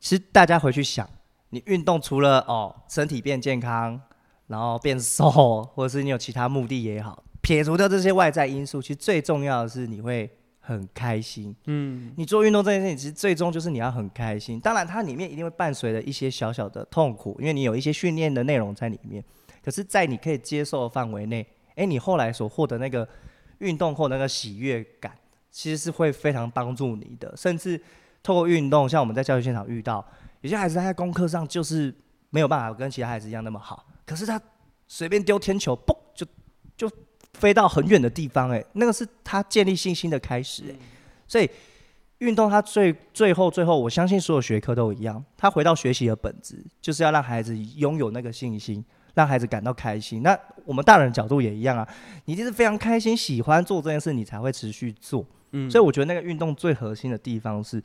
[0.00, 1.08] 其实大家回去想，
[1.50, 4.00] 你运动除了哦身体变健康，
[4.48, 10.28] 然后变瘦，或者是你有其他目的也好，撇除掉这些外在因素，其实最重要的是你会
[10.68, 11.54] 很开心。
[11.66, 14.60] 嗯，你做运动这件事情，其实最终就是你要很开心。
[14.60, 19.24] 当然，它里面一定会伴随着一些小小的痛苦，因为你有一些训练的内容在里面。
[19.64, 23.08] 可是，在你可以接受的范围内，诶，你后来所获得那个。
[23.58, 25.12] 运动后那个喜悦感，
[25.50, 27.36] 其实是会非常帮助你的。
[27.36, 27.76] 甚至
[28.22, 30.06] 透过运动，像我们在教育现场遇到
[30.42, 31.92] 有些孩子，他在功课上就是
[32.30, 34.40] 没有办法跟其他孩子一样那么好，可是他
[34.86, 36.24] 随便丢天球，嘣，就
[36.76, 36.88] 就
[37.38, 40.74] 飞到很远的地方，哎，那个是他建立信心的开始，哎。
[41.26, 41.48] 所以
[42.18, 48.84] 运动它最最后最后，我相信所有学科都一样，他回到学习的本质，就是要让孩子拥有那个信心。
[49.14, 51.88] 让孩子感到开心，那我们大人的角度也一样啊。
[52.26, 55.26] 你一定是非常开心，喜欢做这件事，你才会持续做。
[55.50, 57.82] 嗯，所以我觉得那个运动最核心的地方是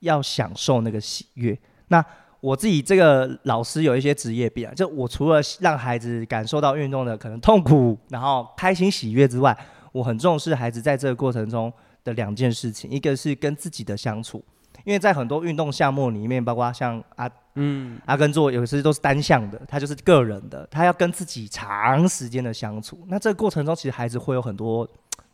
[0.00, 1.58] 要享受那个喜悦。
[1.88, 2.04] 那
[2.44, 9.56] 我自己这个老师有一些职业病啊，就我除了让孩子感受到运动的可能痛苦，然后开心喜悦之外，
[9.92, 11.72] 我很重视孩子在这个过程中
[12.04, 14.44] 的两件事情，一个是跟自己的相处。
[14.84, 23.00] 因为在很多运动项目里面，包括像阿嗯阿根做，有时都是单向的，他就是个人的，他要跟自己长时间的相处。
[23.06, 24.86] 那这个过程中，其实孩子会有很多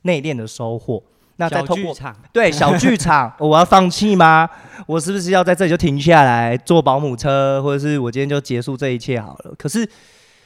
[0.03, 1.03] 内敛的收获。
[1.41, 1.97] 那再通过
[2.35, 4.47] 对小剧场，我要放弃吗？
[4.87, 9.55] 我是不是要在这里就停下来坐保姆车，或者是我今天就结束这一切好了？
[9.57, 9.89] 可是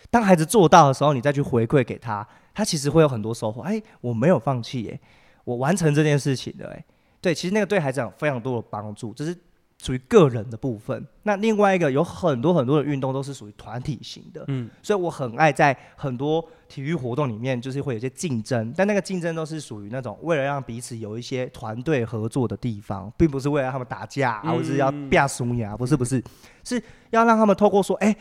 [0.08, 3.62] 当孩子做到的时候，你再去回馈给他，他其实会有很多收获。
[3.62, 5.00] 哎，我没有放弃耶，
[5.42, 6.84] 我完成这件事情的哎。
[7.20, 9.36] 对，其实那个对孩子有非常多的帮助，就是
[9.84, 11.06] 属于个人的部分。
[11.24, 26.22] 那另外一个有很多很多的运动都是属于团体型的，嗯，所以我很爱在很多体育活动里面，就是会有一些竞争，但那个竞争都是属于那种为了让彼此有一些团队合作的地方，并不是为了他们打架，啊或者是要变输牙，不是不是，
[26.64, 28.16] 是要让他们透过说，哎，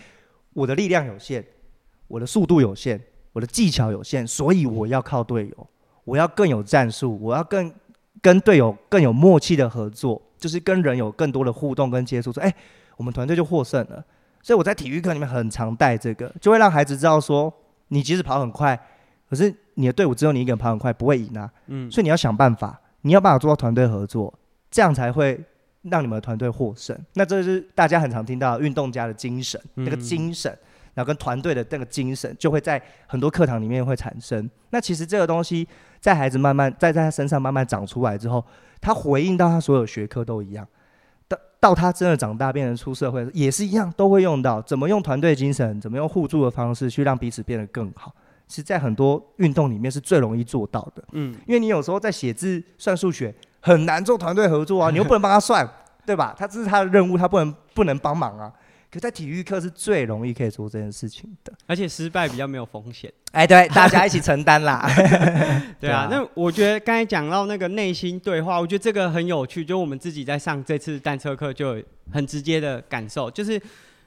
[0.51, 1.45] 我的力量有限，
[2.09, 5.67] 我的速度有限，我的技巧有限，所以我要靠队友，
[6.03, 7.73] 我要更有战术，我要更。
[8.23, 12.51] 跟队友更有默契的合作，就是跟人有更多的互动跟接触，说，哎，
[12.95, 14.03] 我们团队就获胜了。
[14.41, 17.53] 所以我在体育课里面很常带这个，就会让孩子知道说，
[17.89, 18.79] 你即使跑很快，
[19.29, 21.51] 可是你的队伍只有你一个人跑很快，不会赢啊。
[21.67, 24.33] 嗯，所以你要想办法，你要办法做到团队合作，
[24.71, 25.37] 这样才会
[25.81, 26.97] 让你们的团队获胜。
[27.15, 30.57] 那这是大家很常听到运动家的精神，那个精神。
[30.95, 34.47] 然后跟团队的那个精神，就会在很多课堂里面会产生。
[34.69, 35.67] 那其实这个东西，
[36.03, 38.43] 在孩子慢慢在在他身上慢慢长出来之后，
[38.81, 40.67] 他回应到他所有学科都一样。
[41.29, 48.13] 到到他真的长大变成出社会，也是一样，都会用到怎么用团队精神，怎么用互助的方式去让彼此变得更好。
[48.49, 51.01] 其实，在很多运动里面是最容易做到的。
[51.13, 55.65] 嗯，因为你有时候在写字、算数学很难做团队合作啊，你又不能帮他算，
[56.05, 56.35] 对吧？
[56.37, 58.51] 他这是他的任务，他不能不能帮忙啊。
[58.93, 63.11] 可在体育课是最容易可以做这件事情的，而且失败比较没有风险。
[63.31, 64.87] 哎，对，大家一起承担啦。
[65.81, 69.65] 对啊，那我觉得刚才讲到那个内心对话，我觉得这个很有趣。
[69.65, 73.59] 就我们自己在上这次单车课，就有很直接的感受，就是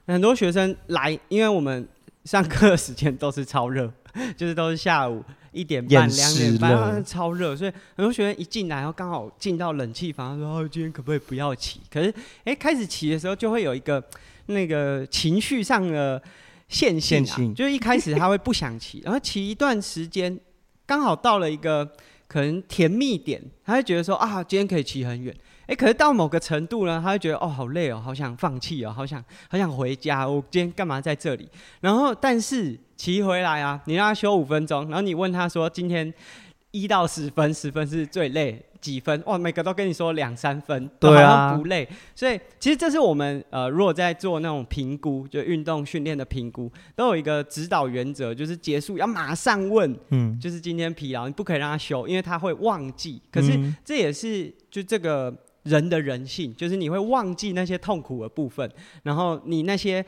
[0.06, 1.84] 很多学生来，因为我们
[2.24, 3.92] 上课的时间都是超热，
[4.38, 5.20] 就是都是下午
[5.50, 12.14] 一点半、两点半，超热，所以很多学生一进来，然后刚好进到冷气房，说：“哦，今天可不可以不要骑？”可是，
[12.44, 14.00] 哎，开始骑的时候就会有一个。
[14.46, 16.22] 那个情绪上的
[16.68, 20.38] 线性，啊，就是一开始他会不想骑， 然后骑一段时间，
[20.84, 21.88] 刚好到了一个
[22.26, 25.34] 可能甜蜜点，他会觉得说啊，今天可以骑很远，
[25.66, 31.48] 哎，可是到某个程度呢，他会觉得哦，好累哦，好想放弃哦，好想好想回家，我今天干嘛在这里？
[31.80, 36.12] 然后但是骑回来啊，你让他休五分钟，然后你问他说，今天
[36.70, 38.64] 一到十分，十分是最累。
[38.86, 41.88] 几分，哇，每个都跟你说两三分，对啊，不累。
[42.14, 53.20] 所以其实这是我们呃，如果在做那种评估，就运动训练的评估，都有一个指导原则，就是结束要马上问，嗯，就是今天疲劳，你不可以让他休，因为他会忘记。
[53.32, 55.34] 可是这也是就这个
[55.64, 58.70] 人的人性，就是你会忘记那些痛苦的部分，
[59.02, 60.04] 然后你那些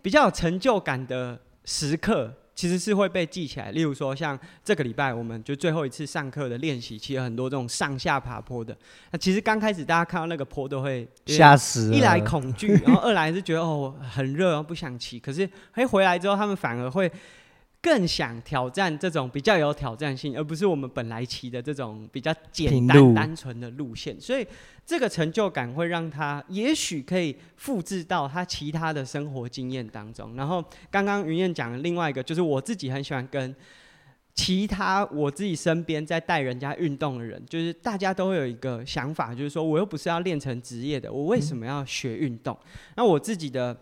[0.00, 2.32] 比较有成就感的时刻。
[2.56, 8.76] 其实是会被记起来，例如说像这个礼拜，我们就最后一次上课的练习，其实很多这种上下爬坡的。
[9.12, 15.20] 那其实刚开始大家看到那个坡都会吓死，一来恐惧，然后二来是觉得哦很热，然后不想骑。
[15.20, 17.08] 可是哎回来之后，他们反而会。
[17.82, 24.20] 更想挑战这种比较有挑战性，而不是我们本来骑的这种比较简单单纯的路线。
[24.20, 24.44] 所以
[24.86, 30.36] 这个成就感会让他也许可以复制到他其他的生活经验当中。
[30.36, 33.54] 然后刚刚云燕讲的另外一个，就是我自己很喜欢跟
[34.32, 42.56] 其他我自己身边在带人家运动的人，就是大家都会有一个想法，就是说我又不是要练成职业的，我为什么要学运动？
[42.94, 43.76] 那我自己的。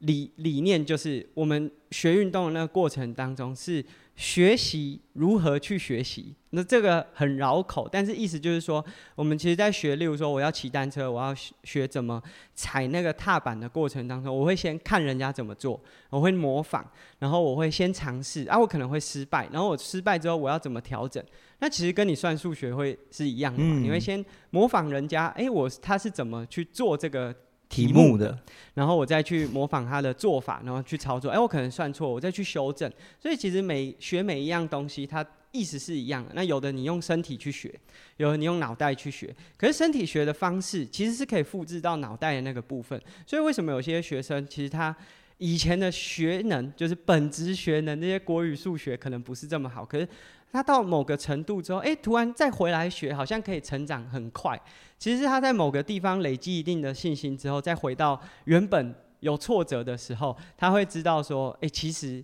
[0.00, 3.84] 理理念就是，我们学运动的那个过程当中是
[4.20, 6.34] 学习如何去学习。
[6.50, 12.22] 那这个很绕口，但是意思就是说，我们其实在学，例如说我要骑单车，我要学怎么
[12.54, 16.84] 踩那个踏板的过程当中，我会先看人家怎么做，我会模仿，
[17.18, 21.24] 然后我会先尝试，啊，我可能会失败，然后我失败之后我要怎么调整？
[21.60, 27.34] 那其实跟你算数学会是一样的嘛，你会先模仿人家，哎，我他是怎么去做这个。
[27.70, 28.36] 题目的，
[28.74, 31.30] 然后我再去模仿他的做法，然后去操作。
[31.30, 32.92] 哎，我可能算错，我再去修正。
[33.18, 36.32] 所以其实每学每一样东西，它意思是一样的。
[36.34, 37.72] 那有的你用身体去学，
[38.16, 39.34] 有的你用脑袋去学。
[39.56, 43.00] 可是身体学的方式其实是可以复制到脑袋的那个部分。
[43.24, 44.94] 所以为什么有些学生其实他
[45.38, 50.06] 以前的学能，就是本职学能，那些国语、数学可能不是这么好，可是。
[50.52, 54.60] 他到某个程度之后，哎，突然再回来学，好像可以成长很快。
[55.00, 62.22] 其实他在某个地方累积一定的信心之后，再回到原本有挫折的时候，他会知道说，哎，其实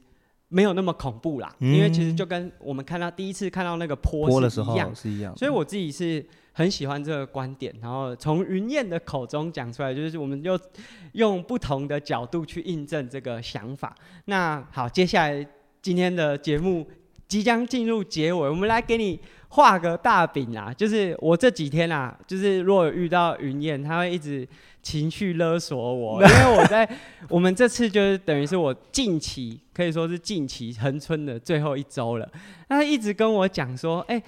[0.48, 1.56] 没有那么恐怖啦。
[1.60, 5.34] 嗯、因为其实就跟我们看到第一次看到那个坡的时候是一样。
[5.34, 6.22] 所以我自己是
[6.52, 10.60] 很喜欢这个观点，然后从云燕的口中讲出来，就是我们又
[11.12, 13.96] 用不同的角度去印证这个想法。
[14.26, 15.48] 那好，接下来
[15.80, 16.86] 今天的节目。
[17.28, 19.18] 即将进入结尾，我们来给你
[19.56, 20.70] 画个大饼啊！
[20.74, 24.46] 就是我这几天啊，就是如果遇到云燕，他会一直
[24.82, 26.86] 情绪勒索我， 因为我在
[27.30, 32.30] 我们这次就是等于是我近期可以说是近期恒春的最后一周了，
[32.68, 34.22] 他一直跟我讲说：“哎、欸，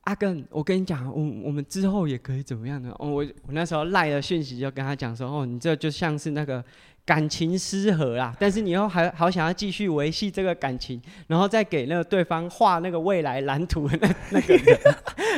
[0.00, 6.62] 阿根，我跟你讲，我我们之后也可以怎么样呢？”哦，我我那时候赖的讯息就跟他讲说：“哦，你这就像是那个。”
[7.06, 14.56] 感情失和啦，但是你又还好想要继续维系这个感情，然后再给那个对方画那个未来蓝图的那那个，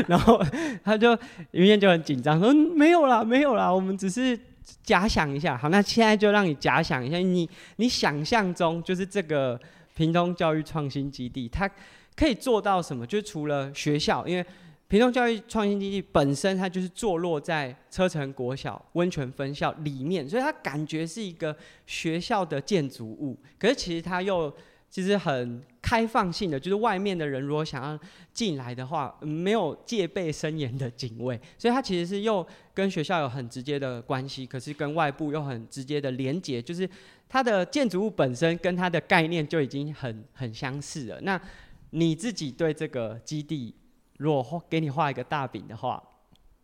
[0.07, 0.41] 然后
[0.85, 1.19] 他就
[1.51, 4.39] 云燕就很紧张说、：“没有啦，没有啦，我们只是
[4.85, 9.61] 假想一下。”好，那现在就让你假想一下，你你想象中就是这个
[9.97, 11.69] 屏东教育创新基地，它
[12.15, 13.05] 可以做到什么？
[13.05, 14.47] 就除了学校，因为。
[14.89, 21.57] 屏东教育创新基地本身，它就是坐落在车城国小温泉分校里面，所以它感觉是一个
[21.87, 23.37] 学校的建筑物。
[23.59, 24.55] 可是其实它又
[24.89, 27.99] 其实很开放性的，就是外面的人如果想要
[28.33, 36.89] 进来的话，没有戒备森严的警卫，所以它其实是又跟学校有很直接的关系，可是跟外部又很直接的连接，就是
[37.29, 41.21] 它的建筑物本身跟它的概念就已经很很相似了。
[41.23, 41.41] 那
[41.91, 43.75] 你自己对这个基地？
[44.19, 46.03] 如果画给你画一个大饼的话，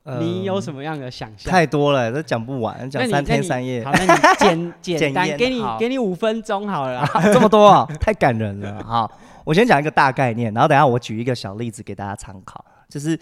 [0.04, 1.50] 呃，你有什么样的想象？
[1.50, 3.84] 太多了，都讲不完，讲三天三夜。
[3.84, 7.06] 好，那你简 简单，给你给你五分钟好了。
[7.32, 8.82] 这么多啊，太感人了。
[8.82, 9.10] 好，
[9.44, 12.64] 我先讲一个大概念，然后等下我举一个小例子给大家参考。
[12.88, 13.18] 就是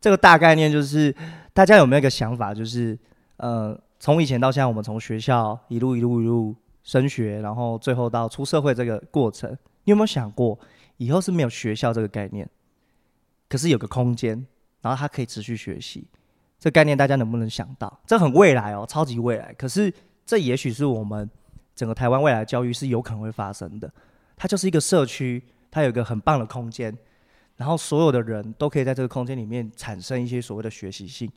[0.00, 1.14] 这个大概念，就是
[1.52, 2.52] 大家有没有一个想法？
[2.52, 2.98] 就是
[3.36, 9.50] 呃，从以前到现在，我们从学校一路一路一路升学，然后最后到出社会这个过程，
[9.84, 10.58] 你有没有想过，
[10.96, 12.48] 以后是没有学校这个概念？
[13.48, 14.46] 可是有个空间，
[14.80, 16.06] 然后它可以持续学习，
[16.58, 18.00] 这概念大家能不能想到？
[18.06, 19.52] 这很未来哦，超级未来。
[19.54, 19.92] 可是
[20.26, 21.28] 这也许是我们
[21.74, 23.90] 整个台湾未来教育是有可能会发生的。
[24.36, 26.96] 它就是一个社区，它有一个很棒的空间，
[27.56, 31.30] 然后所有的人都可以在这个空间里面产生一些所谓的学习性。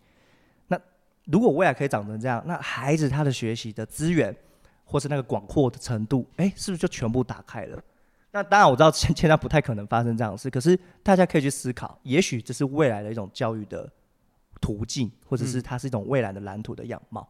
[0.68, 0.80] 那
[1.26, 4.36] 如果未来可以长成这样，那孩子他的学习的资源
[4.84, 7.82] 或是那个广阔的程度，诶，是不是就全部打开了？
[8.34, 13.89] 那当然我知道现现在不太可能发生这样的事，可是大家可以去思考，也许这是未来的一种教育的
[14.61, 17.27] 途径，或者是它是一种未来的蓝图的样貌，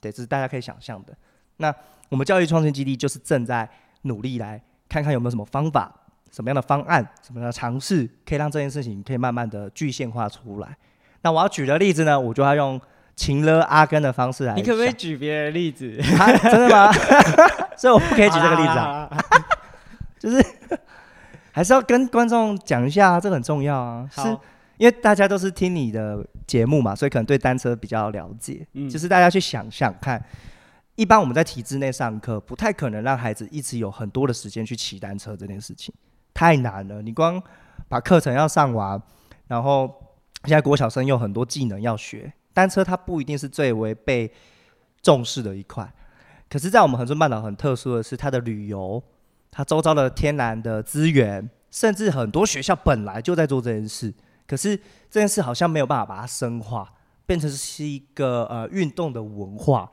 [0.00, 1.16] 对，这是大家可以想象的。
[1.56, 1.74] 那
[2.08, 3.68] 我们教育创新基地就是正在
[4.02, 5.92] 努力来看看有没有什么方法、
[6.30, 10.76] 什么样的方案、什么样的尝试，可以让这件事情可以慢慢的具现化出来。
[11.22, 12.80] 那我要举的例子呢，我就要用
[13.16, 14.54] 情勒阿根的方式来。
[14.54, 15.96] 你可不可以举别的例子？
[16.42, 16.92] 真的吗？
[17.76, 19.10] 所以我不可以举这个例子啊。
[20.24, 20.42] 就是
[21.52, 24.08] 还是要跟观众讲一下，这个很重要啊。
[24.10, 24.22] 是
[24.78, 28.66] 因为大家都是听你的节目嘛，所以可能对单车比较了解。
[28.72, 30.20] 嗯，就是大家去想想看，
[30.96, 35.94] 一般我们在体制内上课，不太可能让孩子一直有很多的时间去骑单车这件事情，
[36.32, 37.02] 太难了。
[37.02, 37.40] 你光
[37.86, 39.00] 把课程要上完，
[39.46, 39.86] 然后
[40.44, 44.32] 现在国小生有很多技能要学，单车它不一定是最为被
[45.02, 45.88] 重视的一块。
[46.50, 49.02] 可是，在我们恒春半岛很特殊的是，它的旅游，
[49.56, 54.12] 它周遭的天然的资源，甚至很多学校本来就在做这件事。
[54.48, 54.76] 可是
[55.08, 56.92] 这件事好像没有办法把它深化，
[57.24, 59.88] 变成是一个呃运动的文化。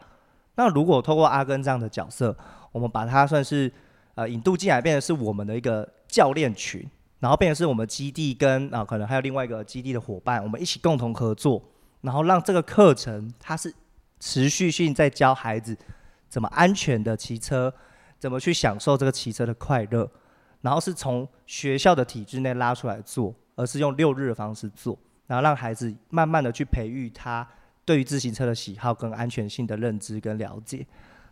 [0.56, 2.36] 那如果透过阿根这样的角色，
[2.72, 3.72] 我们把它算是
[4.16, 6.84] 呃引渡进来，变成是我们的一个教练群，
[7.20, 11.62] 然后变成是我们基地跟啊、可能还有另外一个基地的伙伴，我们一起共同合作，
[12.02, 13.72] 然后让这个课程它是
[14.20, 15.78] 持续性在教孩子
[16.28, 17.74] 怎么安全的骑车，
[18.22, 20.10] 怎么去享受这个骑车的快乐，
[20.62, 23.36] 然后是从学校的体制内拉出来做。
[23.58, 24.98] 而是用六日的方式做，
[25.28, 27.48] 然后让孩子慢慢的去培育他
[27.86, 30.78] 对于自行车的喜好跟安全性的认知跟了解，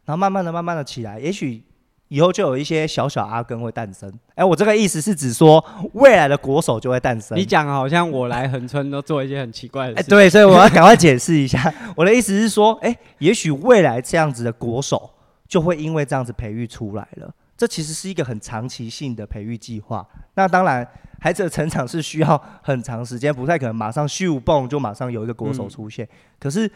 [0.06, 1.64] 然后慢慢的、慢慢的起来，也许
[2.10, 4.14] 以后就有一些小小阿根会诞生。
[4.36, 5.64] 哎，我这个意思是指说，
[5.94, 7.36] 未来的国手就会诞生。
[7.36, 10.00] 你讲好像我来恒春都做一些很奇怪的事。
[10.00, 15.10] 哎，对，所以我要赶快解释一下，我的意思是说，哎，也许未来这样子的国手
[15.50, 17.30] 就会因为这样子培育出来了。
[17.58, 20.08] 这其实是一个很长期性的培育计划。
[20.36, 20.88] 那当然。
[21.22, 26.06] 孩子的成长是需要很长时间，不太可能马上咻蹦就马上有一个国手出现。
[26.06, 26.72] 嗯、可是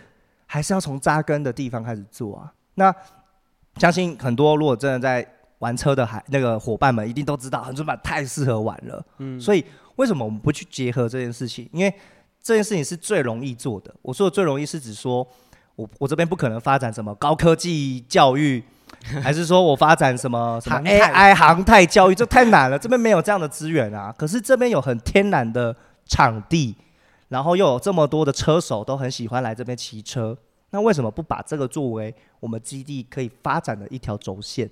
[0.45, 2.51] 还是要从扎根的地方开始做啊。
[2.73, 2.93] 那
[3.77, 5.25] 相信很多如果真的在
[5.59, 9.05] 玩车的孩那个伙伴们一定都知道，横春版太适合玩了。
[9.19, 9.39] 嗯。
[9.39, 9.63] 所以
[9.95, 11.69] 为什么我们不去结合这件事情？
[11.71, 11.93] 因为
[12.41, 13.95] 这件事情是最容易做的。
[14.01, 15.25] 我说的最容易是指说，
[15.75, 18.63] 我我这边不可能发展什么高科技教育。
[19.21, 24.13] 还是说我发展什么 什么 AI 航太教育，这太难了，这边没有这样的资源啊。
[24.17, 26.73] 可是这边有很天然的场地，
[27.27, 30.37] 然后又有这么多的车手都很喜欢来这边骑车，
[30.69, 34.69] 那为什么不把这个作为我们基地可以发展的一条轴线？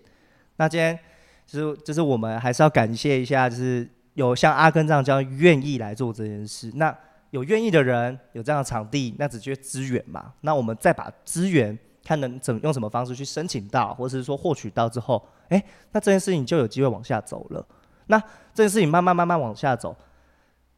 [0.55, 0.97] 那今天
[1.45, 6.71] 就是就是我们还是要感谢一下，就是有像阿根这样这样愿意来做这件事。
[6.75, 6.95] 那
[7.32, 10.32] 有愿意的人，有这样的场地，那直接资源嘛。
[10.39, 11.77] 那我们再把资源。
[12.03, 17.63] 看能怎用什么方式去申请到，或者是说获取到之后，哎，那这件事情就有机会往下走了。
[18.07, 18.19] 那
[18.55, 19.95] 这件事情慢慢慢慢往下走，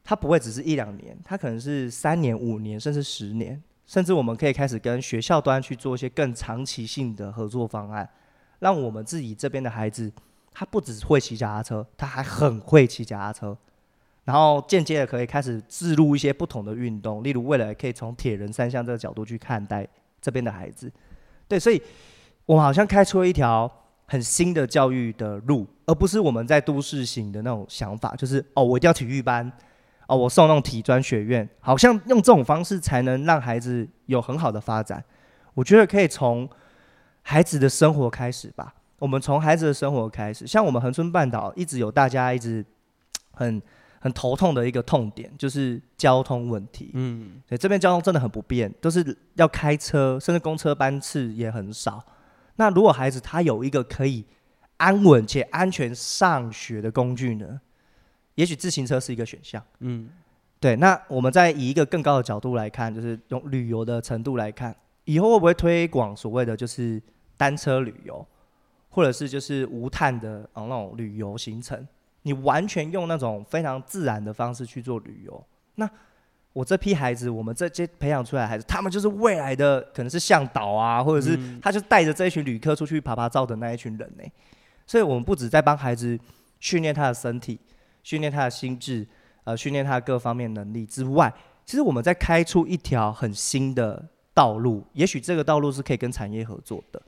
[0.04, 8.06] 它不会只是一两年，它可能是三年、五年，甚至十年，甚至我们可以开始跟学校端去做一些更长期性的合作方案，
[8.58, 10.12] 让我们自己这边的孩子，
[10.52, 13.56] 他不只会骑脚踏车，他还很会骑脚踏车，
[14.24, 19.86] 然后间接的可以开始置入一些不同的运动，例如未来可以从铁人三项这个角度去看待
[20.18, 20.90] 这边的孩子。
[21.46, 21.80] 对，所以
[22.46, 23.70] 我们好像开出了一条
[24.06, 29.52] 很新的教育的路，而不是我们在都市型的那种想法，就是哦，我一定要体育班，
[30.06, 35.04] 哦，我送那种体专学院，好像用这种方式才能让孩子有很好的发展。
[35.52, 36.48] 我觉得可以从
[37.20, 42.64] 孩子的生活开始吧，我们从孩子的生活开始，像我们恒春半岛一直有大家一直
[43.32, 43.60] 很。
[44.04, 46.90] 很头痛的一个痛点就是交通问题。
[46.92, 52.04] 嗯，对，这边交通真的很不便，都是要开车，甚至公车班次也很少。
[52.56, 54.22] 那如果孩子他有一个可以
[54.76, 57.58] 安稳且安全上学的工具呢？
[58.34, 59.64] 也许自行车是一个选项。
[59.78, 60.10] 嗯，
[60.60, 60.76] 对。
[60.76, 64.76] 那我们再以一个更高的角度来看，就是用旅游的程度来看，
[65.06, 67.02] 以后会不会推广所谓的就是
[67.38, 68.26] 单车旅游，
[68.90, 71.88] 或者是就是无碳的哦那种旅游行程？
[72.24, 75.46] 你完全用那种非常自然的方式去做旅游，
[75.76, 75.88] 那
[76.54, 84.24] 我这批孩子，我们这些培养出来的孩子，他们就是未来的可能是向导啊，或者是他就带着这一群旅客出去爬爬照的那一群人呢。
[84.86, 86.18] 所以，我们不止在帮孩子
[86.60, 87.58] 训练他的身体，
[88.02, 89.06] 训练他的心智，
[89.44, 91.32] 呃，训练他的各方面能力之外，
[91.66, 94.86] 其实我们在开出一条很新的道路。
[94.92, 97.02] 也许这个道路是可以跟产业合作的。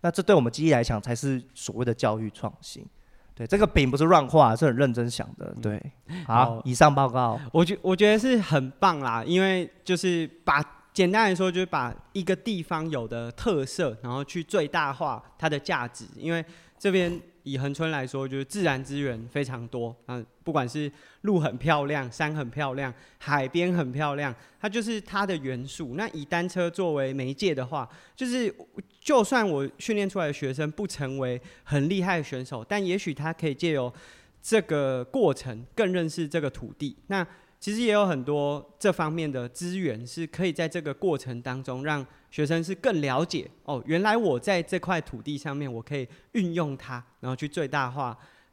[0.00, 2.86] 那这对我们基地来讲，才是所谓的教育创新。
[3.34, 5.54] 对，这个饼不是乱画，是很认真想的。
[5.62, 5.80] 对，
[6.26, 10.62] 好，以上报告，我觉我觉得是很棒啦，因为就是把
[10.92, 16.44] 简单来说，就是把一个地方有的特色，然后去最大化它的价值，因为
[16.78, 17.20] 这边。
[17.44, 20.90] 以恒春来说，就是自然资源非常多，嗯，不管是
[21.22, 25.94] 路很漂亮，山很漂亮，海边很漂亮，它就是它的元素。
[25.96, 28.54] 那以单车作为媒介的话，就是
[29.00, 33.92] 就算我训练出来的学生不成为很厉害的选手，但也许他可以借由
[34.40, 36.96] 这个过程更认识这个土地。
[37.08, 37.26] 那
[37.62, 48.06] 其实也有很多这方面的资源，是可以在这个过程当中让学生是更了解哦，原来我在这块土地上面，我可以运用它，然后去最大化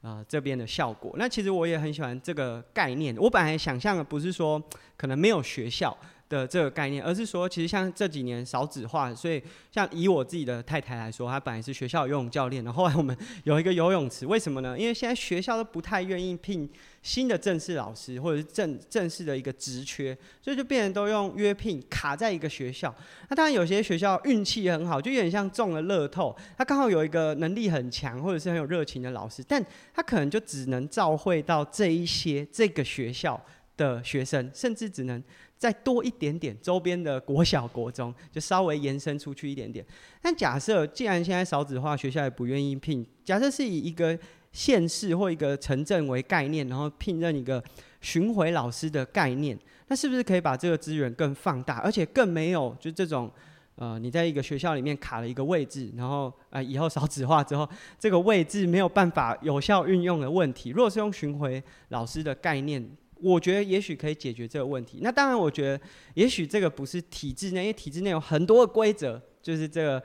[0.03, 1.16] 啊、呃、这边的效果。
[1.18, 3.18] 那其实我也很喜欢这个概念。
[3.18, 4.64] 我本来想象的不是说
[4.95, 5.97] 可能没有学校。
[6.30, 9.41] 的这个概念，而是说，其实像这几年少子化，所以
[9.72, 14.78] 像以我自己的太太来说，她本来是学校游泳教练，然后后来我们有一个游泳池，为什么呢？
[14.78, 16.70] 因为现在学校都不太愿意聘
[17.02, 22.93] 新的正式老师，或者是正正式的一个职缺，所以就变成都用约聘卡在一个学校。
[23.30, 33.41] 那当然有些学校运气很好，就有点像中了乐透，他刚好有一个能力很强或者是很有热情的老师，但他可能就只能召会到这一些这个学校
[33.78, 35.24] 的学生，甚至只能。
[35.60, 39.86] 再多一点点，周边的国小、国中就稍微延伸出去一点点。
[40.22, 44.18] 但假设既然现在少子化，学校也不愿意聘，假设是以一个
[44.52, 47.64] 县市或一个城镇为概念，然后聘任一个
[48.02, 53.32] 巡回老师的概念，那是不是可以把这个资源更放大，而且更没有就这种
[53.76, 57.68] 呃，你在一个学校里面卡了一个位置，然后呃以后少子化之后，
[58.00, 60.70] 这个位置没有办法有效运用的问题。
[60.70, 62.89] 如果是用巡回老师的概念。
[63.22, 65.00] 我觉得也许可以解决这个问题。
[65.02, 65.84] 那当然，我觉得
[66.14, 70.02] 也许这个不是体制内，因为体制内有很多的规则，就是这个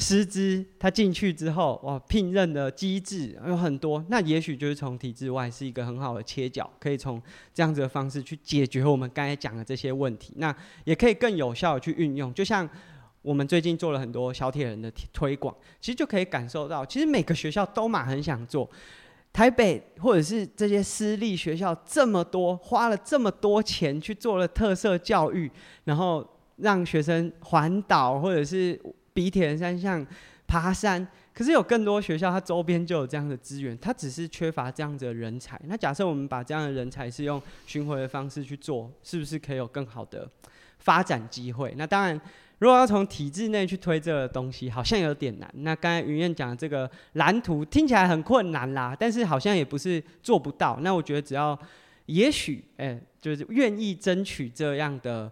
[0.00, 4.02] 师资他进去之后，哇，聘任的机制有很多。
[4.08, 7.20] 那也许就是从体制外是一个很好的切角，可以从
[7.52, 10.32] 这样子的方式去解决我们刚才讲的这些问题。
[10.36, 12.32] 那也可以更有效的去运用。
[12.32, 12.66] 就像
[13.22, 18.70] 我们最近做了很多小铁人的推广，其实就可以感受到，其实每个学校都蛮很想做。
[19.32, 25.50] 台北或者是这些私立学校这么多，花了这么多钱去做了特色教育，
[25.84, 26.24] 然后
[26.56, 28.80] 让学生环岛或者是
[29.18, 30.06] 比铁人三项、
[30.46, 31.04] 爬山。
[31.34, 35.60] 可是有更多学校，它周边就有这样的资源，它只是缺乏这样子的人才。
[35.64, 40.30] 那假设我们把这样的人才是用巡回的方式去做，是不是可以有更好的
[40.78, 41.74] 发展机会？
[41.76, 42.20] 那当然。
[42.60, 45.48] 如果要从体制内去推这个东西，好像有点难。
[45.58, 50.76] 那刚才云燕讲的这个蓝图听起来很困难啦，但是好像也不是做不到。
[50.82, 51.56] 那我觉得只要，
[52.06, 55.30] 也许，哎、就是愿意争取这样的，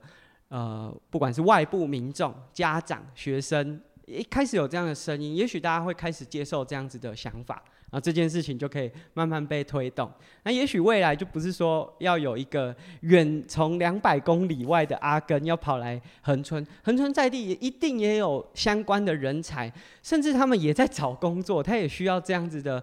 [0.49, 7.63] 呃，不管是外部民众、家长、学生，一开始有这样的声音，也许大家会开始接受这样子的想法。
[7.89, 10.11] 然后这件事情就可以慢慢被推动。
[10.43, 19.73] 那也许未来就不是说要有一个远从两百公里外的阿根要跑来恒春，恒春在地也一定也有相关的人才，
[20.03, 22.83] 甚至他们也在找工作，他也需要这样子的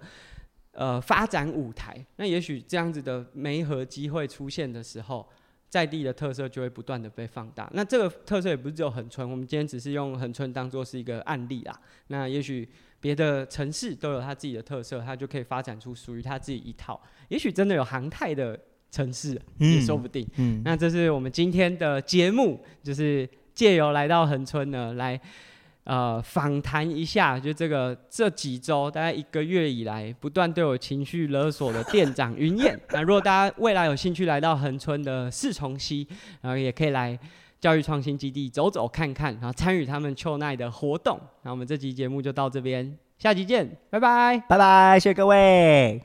[0.72, 2.04] 呃发展舞台。
[2.16, 5.28] 那也许这样子的媒合机会出现的时候，
[5.74, 7.68] 在地的特色就会不断的被放大。
[7.74, 11.80] 那这个特色也不是只有恒春，我们今天只是用恒春当做是一个案例啦。
[12.08, 12.70] 那也许。
[13.04, 16.98] 别的城市都有它自己的特色，它就可以发展出属于它自己一套。
[17.28, 18.58] 也许真的有航太的
[18.90, 20.26] 城市，也说不定。
[20.38, 25.20] 嗯，那这是我们今天的节目，就是借由来到恒春呢，来
[25.84, 32.80] 呃访谈一下，就这个这几周大概一个月以来，不断对我情绪勒索的店长云燕。
[32.90, 36.08] 那如果大家未来有兴趣来到恒春的四重溪，
[36.42, 37.20] 然后也可以来。
[37.64, 41.18] 教育创新基地走走看看，然后参与他们秋奈的活动。
[41.44, 46.02] 那我们这期节目就到这边，下期见，拜拜，拜拜，谢谢各位。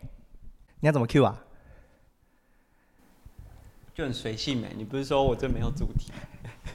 [0.79, 1.37] 你要怎么 Q 啊？
[3.93, 4.69] 就很随性没？
[4.77, 6.13] 你不是说我这没有主题？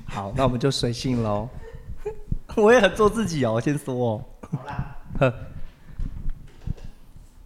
[0.06, 1.48] 好，那我们就随性喽。
[2.62, 4.26] 我也很做自己哦，先说哦。
[4.52, 5.34] 好啦。